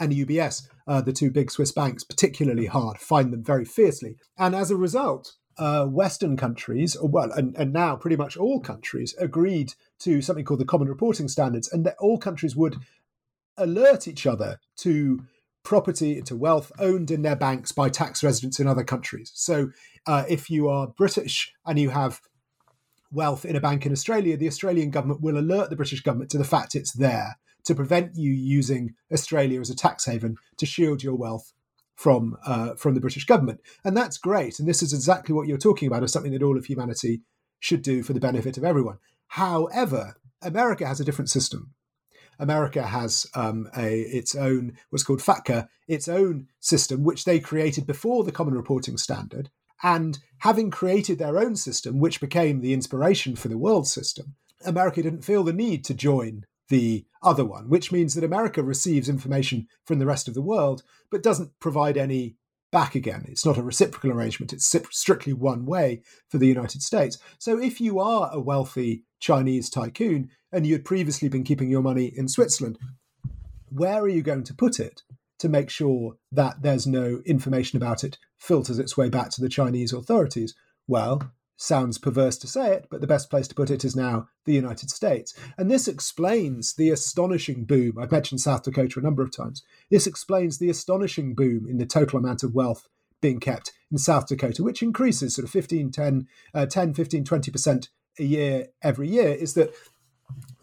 [0.00, 4.16] and UBS, uh, the two big Swiss banks, particularly hard, fined them very fiercely.
[4.36, 9.14] And as a result, uh, Western countries, well, and, and now pretty much all countries,
[9.18, 12.76] agreed to something called the Common Reporting Standards, and that all countries would
[13.56, 15.24] alert each other to
[15.64, 19.32] property, and to wealth owned in their banks by tax residents in other countries.
[19.34, 19.70] So
[20.06, 22.20] uh, if you are British and you have
[23.10, 26.38] wealth in a bank in Australia, the Australian government will alert the British government to
[26.38, 31.02] the fact it's there to prevent you using Australia as a tax haven to shield
[31.02, 31.53] your wealth
[31.94, 34.58] from uh, from the British government, and that's great.
[34.58, 37.22] And this is exactly what you're talking about, as something that all of humanity
[37.60, 38.98] should do for the benefit of everyone.
[39.28, 41.74] However, America has a different system.
[42.38, 47.86] America has um, a, its own what's called FATCA, its own system, which they created
[47.86, 49.50] before the Common Reporting Standard.
[49.82, 54.34] And having created their own system, which became the inspiration for the world system,
[54.64, 59.08] America didn't feel the need to join the other one, which means that America receives
[59.08, 62.36] information from the rest of the world, but doesn't provide any
[62.70, 63.24] back again.
[63.28, 67.18] It's not a reciprocal arrangement, it's strictly one way for the United States.
[67.38, 71.82] So if you are a wealthy Chinese tycoon and you had previously been keeping your
[71.82, 72.78] money in Switzerland,
[73.70, 75.02] where are you going to put it
[75.38, 79.48] to make sure that there's no information about it filters its way back to the
[79.48, 80.54] Chinese authorities?
[80.86, 84.28] Well, sounds perverse to say it, but the best place to put it is now
[84.44, 85.34] the United States.
[85.56, 87.98] And this explains the astonishing boom.
[87.98, 89.62] I've mentioned South Dakota a number of times.
[89.90, 92.88] This explains the astonishing boom in the total amount of wealth
[93.20, 97.88] being kept in South Dakota, which increases sort of 15, 10, uh, 10 15, 20%
[98.18, 99.72] a year every year, is that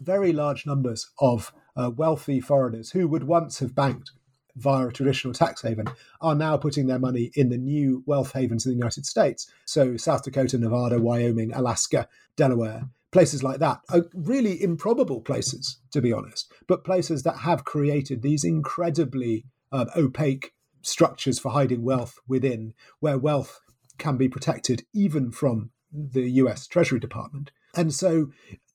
[0.00, 4.12] very large numbers of uh, wealthy foreigners who would once have banked
[4.56, 5.86] via a traditional tax haven
[6.20, 9.50] are now putting their money in the new wealth havens in the United States.
[9.64, 16.00] So, South Dakota, Nevada, Wyoming, Alaska, Delaware, places like that are really improbable places, to
[16.00, 22.18] be honest, but places that have created these incredibly uh, opaque structures for hiding wealth
[22.26, 23.60] within, where wealth
[23.98, 27.50] can be protected even from the US Treasury Department.
[27.76, 28.30] And so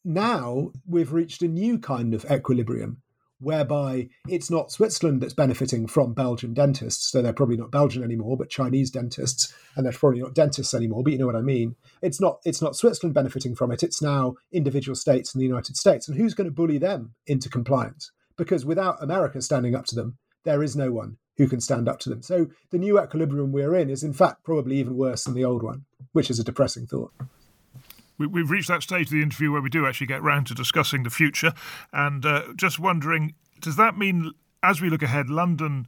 [0.06, 3.02] now we've reached a new kind of equilibrium
[3.40, 8.38] whereby it's not Switzerland that's benefiting from Belgian dentists, so they're probably not Belgian anymore,
[8.38, 11.76] but Chinese dentists, and they're probably not dentists anymore, but you know what I mean.
[12.02, 15.78] It's not it's not Switzerland benefiting from it, it's now individual states in the United
[15.78, 16.08] States.
[16.08, 18.12] And who's going to bully them into compliance?
[18.38, 22.00] Because without America standing up to them, there is no one who can stand up
[22.00, 22.22] to them.
[22.24, 25.64] So the new equilibrium we're in is in fact probably even worse than the old
[25.64, 27.14] one, which is a depressing thought
[28.18, 30.56] we, have reached that stage of the interview where we do actually get round to
[30.56, 31.54] discussing the future.
[31.94, 34.32] And uh, just wondering, does that mean,
[34.64, 35.88] as we look ahead, London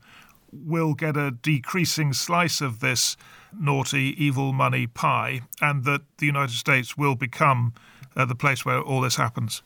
[0.51, 3.17] will get a decreasing slice of this
[3.57, 7.73] naughty, evil money pie, and that the United States will become
[8.15, 9.61] uh, the place where all this happens?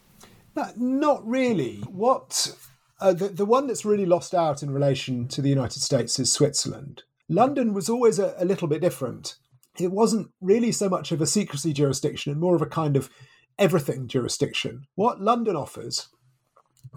[0.55, 1.78] No, not really.
[1.88, 2.55] What
[2.99, 6.32] uh, the the one that's really lost out in relation to the United States is
[6.32, 7.03] Switzerland.
[7.30, 9.36] London was always a, a little bit different
[9.80, 13.10] it wasn't really so much of a secrecy jurisdiction and more of a kind of
[13.58, 14.86] everything jurisdiction.
[14.96, 16.10] What London offers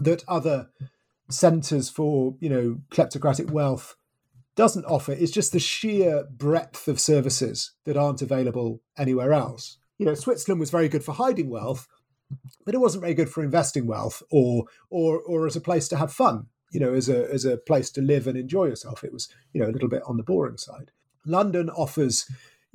[0.00, 0.68] that other
[1.28, 3.96] centres for, you know, kleptocratic wealth
[4.56, 9.78] doesn't offer is just the sheer breadth of services that aren't available anywhere else.
[9.98, 11.86] You know, Switzerland was very good for hiding wealth,
[12.64, 15.96] but it wasn't very good for investing wealth or or or as a place to
[15.96, 16.46] have fun.
[16.72, 19.04] You know, as a as a place to live and enjoy yourself.
[19.04, 20.90] It was, you know, a little bit on the boring side.
[21.24, 22.26] London offers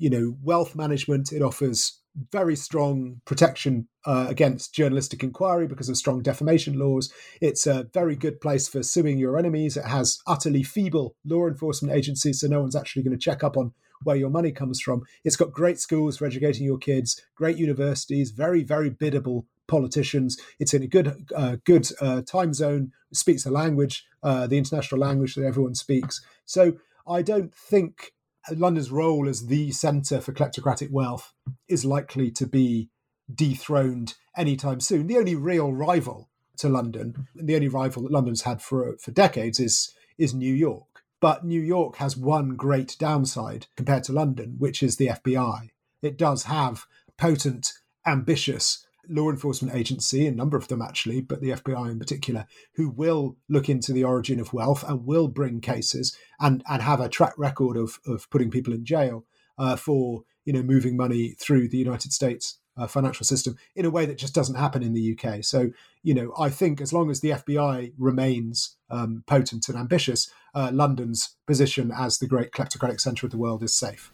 [0.02, 1.32] you know wealth management.
[1.32, 2.00] It offers
[2.32, 7.14] very strong protection uh, against journalistic inquiry because of strong defamation laws.
[7.40, 9.78] It's a very good place for suing your enemies.
[9.78, 13.56] It has utterly feeble law enforcement agencies, so no one's actually going to check up
[13.56, 13.74] on
[14.04, 15.04] where your money comes from.
[15.24, 20.36] It's got great schools for educating your kids, great universities, very very biddable politicians.
[20.60, 22.92] It's in a good uh, good uh, time zone.
[23.14, 26.26] Speaks the language, uh, the international language that everyone speaks.
[26.46, 26.74] So
[27.08, 28.14] I don't think
[28.50, 31.34] London's role as the centre for kleptocratic wealth
[31.68, 32.90] is likely to be
[33.34, 35.08] dethroned anytime soon.
[35.08, 39.12] The only real rival to London, and the only rival that London's had for for
[39.12, 41.04] decades, is is New York.
[41.20, 45.70] But New York has one great downside compared to London, which is the FBI.
[46.02, 46.86] It does have
[47.18, 47.74] potent
[48.06, 52.46] ambitious law enforcement agency, a number of them actually, but the FBI in particular,
[52.76, 57.00] who will look into the origin of wealth and will bring cases and, and have
[57.00, 59.26] a track record of, of putting people in jail
[59.58, 63.90] uh, for you know moving money through the United States uh, financial system in a
[63.90, 65.44] way that just doesn't happen in the UK.
[65.44, 65.72] So
[66.04, 70.72] you know I think as long as the FBI remains um, potent and ambitious, uh,
[70.74, 74.14] London's position as the great kleptocratic centre of the world is safe.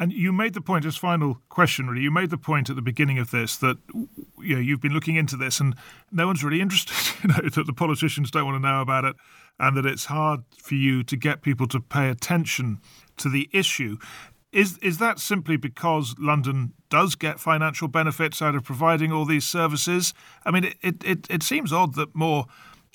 [0.00, 2.82] And you made the point, as final question, really, you made the point at the
[2.82, 5.76] beginning of this that you know, you've been looking into this and
[6.10, 9.14] no one's really interested, you know, that the politicians don't want to know about it
[9.58, 12.80] and that it's hard for you to get people to pay attention
[13.18, 13.98] to the issue.
[14.52, 19.46] Is is that simply because London does get financial benefits out of providing all these
[19.46, 20.12] services?
[20.44, 22.46] I mean, it it, it seems odd that more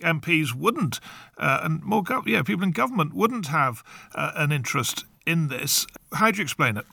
[0.02, 1.00] MPs wouldn't,
[1.38, 3.84] uh, and more yeah, people in government wouldn't have
[4.14, 5.86] uh, an interest in this.
[6.14, 6.86] How do you explain it?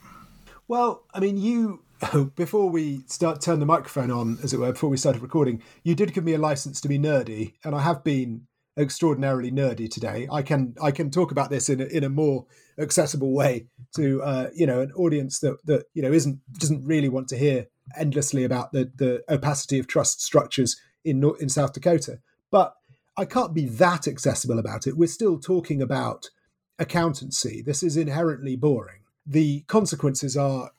[0.68, 1.82] Well, I mean, you
[2.36, 5.94] before we start turn the microphone on, as it were, before we started recording, you
[5.94, 8.46] did give me a license to be nerdy, and I have been
[8.78, 10.26] extraordinarily nerdy today.
[10.30, 12.46] I can I can talk about this in a, in a more
[12.78, 13.66] accessible way
[13.96, 17.38] to uh, you know an audience that that you know isn't doesn't really want to
[17.38, 17.66] hear
[17.96, 22.18] endlessly about the the opacity of trust structures in North, in South Dakota.
[22.50, 22.74] But
[23.16, 24.96] I can't be that accessible about it.
[24.96, 26.30] We're still talking about
[26.78, 27.62] accountancy.
[27.62, 29.00] This is inherently boring.
[29.26, 30.70] The consequences are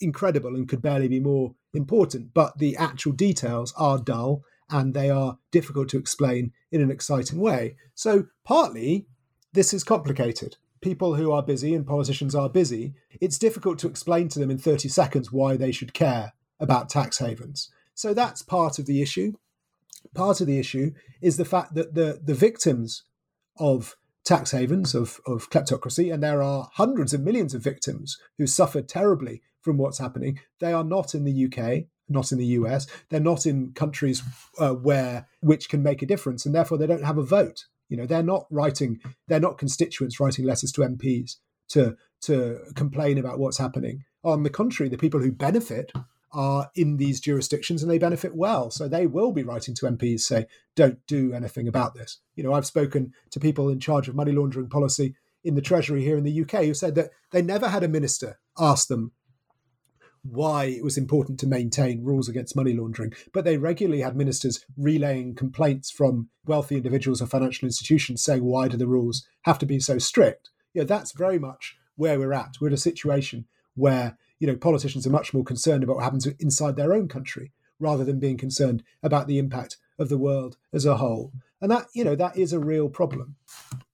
[0.00, 5.10] incredible and could barely be more important, but the actual details are dull and they
[5.10, 7.76] are difficult to explain in an exciting way.
[7.94, 9.06] So, partly,
[9.52, 10.56] this is complicated.
[10.80, 14.58] People who are busy and politicians are busy, it's difficult to explain to them in
[14.58, 17.70] 30 seconds why they should care about tax havens.
[17.94, 19.34] So, that's part of the issue.
[20.14, 23.04] Part of the issue is the fact that the, the victims
[23.58, 28.46] of tax havens of, of kleptocracy, and there are hundreds of millions of victims who
[28.46, 30.40] suffered terribly from what's happening.
[30.60, 32.86] They are not in the UK, not in the US.
[33.10, 34.22] They're not in countries
[34.58, 37.66] uh, where which can make a difference, and therefore they don't have a vote.
[37.88, 41.36] You know, they're not writing, they're not constituents writing letters to MPs
[41.70, 44.04] to to complain about what's happening.
[44.22, 45.92] On the contrary, the people who benefit
[46.34, 48.70] are in these jurisdictions and they benefit well.
[48.70, 52.20] So they will be writing to MPs say, don't do anything about this.
[52.34, 55.14] You know, I've spoken to people in charge of money laundering policy
[55.44, 58.38] in the Treasury here in the UK who said that they never had a minister
[58.58, 59.12] ask them
[60.22, 64.64] why it was important to maintain rules against money laundering, but they regularly had ministers
[64.76, 69.66] relaying complaints from wealthy individuals or financial institutions saying, why do the rules have to
[69.66, 70.48] be so strict?
[70.72, 72.56] You know, that's very much where we're at.
[72.58, 76.26] We're in a situation where you know, politicians are much more concerned about what happens
[76.26, 80.84] inside their own country rather than being concerned about the impact of the world as
[80.84, 81.32] a whole.
[81.62, 83.36] And that, you know, that is a real problem.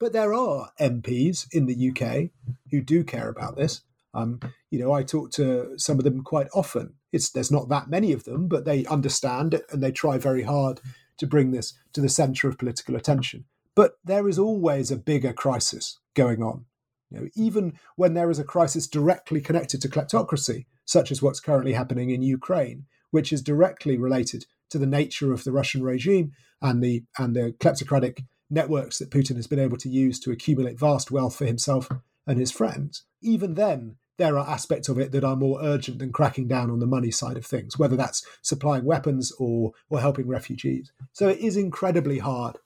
[0.00, 2.30] But there are MPs in the UK
[2.72, 3.82] who do care about this.
[4.12, 4.40] Um,
[4.72, 6.94] you know, I talk to some of them quite often.
[7.12, 10.80] It's there's not that many of them, but they understand and they try very hard
[11.18, 13.44] to bring this to the centre of political attention.
[13.76, 16.64] But there is always a bigger crisis going on
[17.10, 21.40] you know, even when there is a crisis directly connected to kleptocracy, such as what's
[21.40, 26.32] currently happening in Ukraine, which is directly related to the nature of the Russian regime
[26.62, 30.78] and the and the kleptocratic networks that Putin has been able to use to accumulate
[30.78, 31.88] vast wealth for himself
[32.26, 33.04] and his friends.
[33.22, 36.78] Even then, there are aspects of it that are more urgent than cracking down on
[36.78, 40.92] the money side of things, whether that's supplying weapons or or helping refugees.
[41.12, 42.58] So it is incredibly hard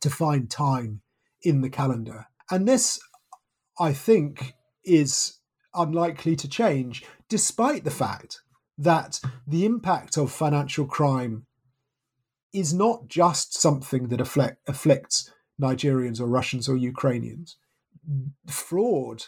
[0.00, 1.02] to find time
[1.42, 2.26] in the calendar.
[2.50, 2.98] And this
[3.78, 4.54] I think,
[4.84, 5.40] is
[5.74, 8.40] unlikely to change, despite the fact
[8.78, 11.46] that the impact of financial crime
[12.52, 17.56] is not just something that afflict, afflicts Nigerians or Russians or Ukrainians.
[18.46, 19.24] Fraud,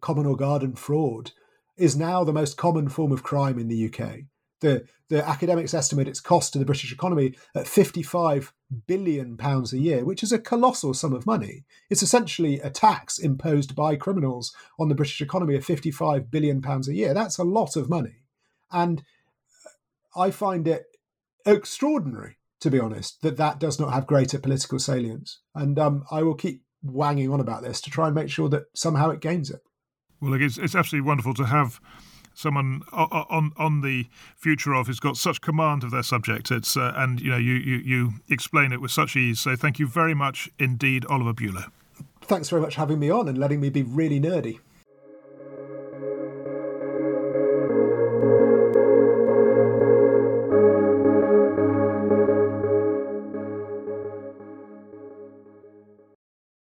[0.00, 1.32] common or garden fraud,
[1.76, 4.20] is now the most common form of crime in the UK
[4.60, 8.52] the the academics estimate its cost to the British economy at 55
[8.86, 11.64] billion pounds a year, which is a colossal sum of money.
[11.88, 16.88] It's essentially a tax imposed by criminals on the British economy of 55 billion pounds
[16.88, 17.14] a year.
[17.14, 18.22] That's a lot of money.
[18.70, 19.02] And
[20.16, 20.84] I find it
[21.44, 25.40] extraordinary, to be honest, that that does not have greater political salience.
[25.54, 28.64] And um, I will keep wanging on about this to try and make sure that
[28.74, 29.60] somehow it gains it.
[30.20, 31.80] Well, look, it's, it's absolutely wonderful to have
[32.34, 34.06] someone on on the
[34.36, 36.50] future of who's got such command of their subject.
[36.50, 39.40] It's uh, and you know you, you you explain it with such ease.
[39.40, 41.70] So thank you very much indeed, Oliver Bullough.
[42.22, 44.60] Thanks very much for having me on and letting me be really nerdy.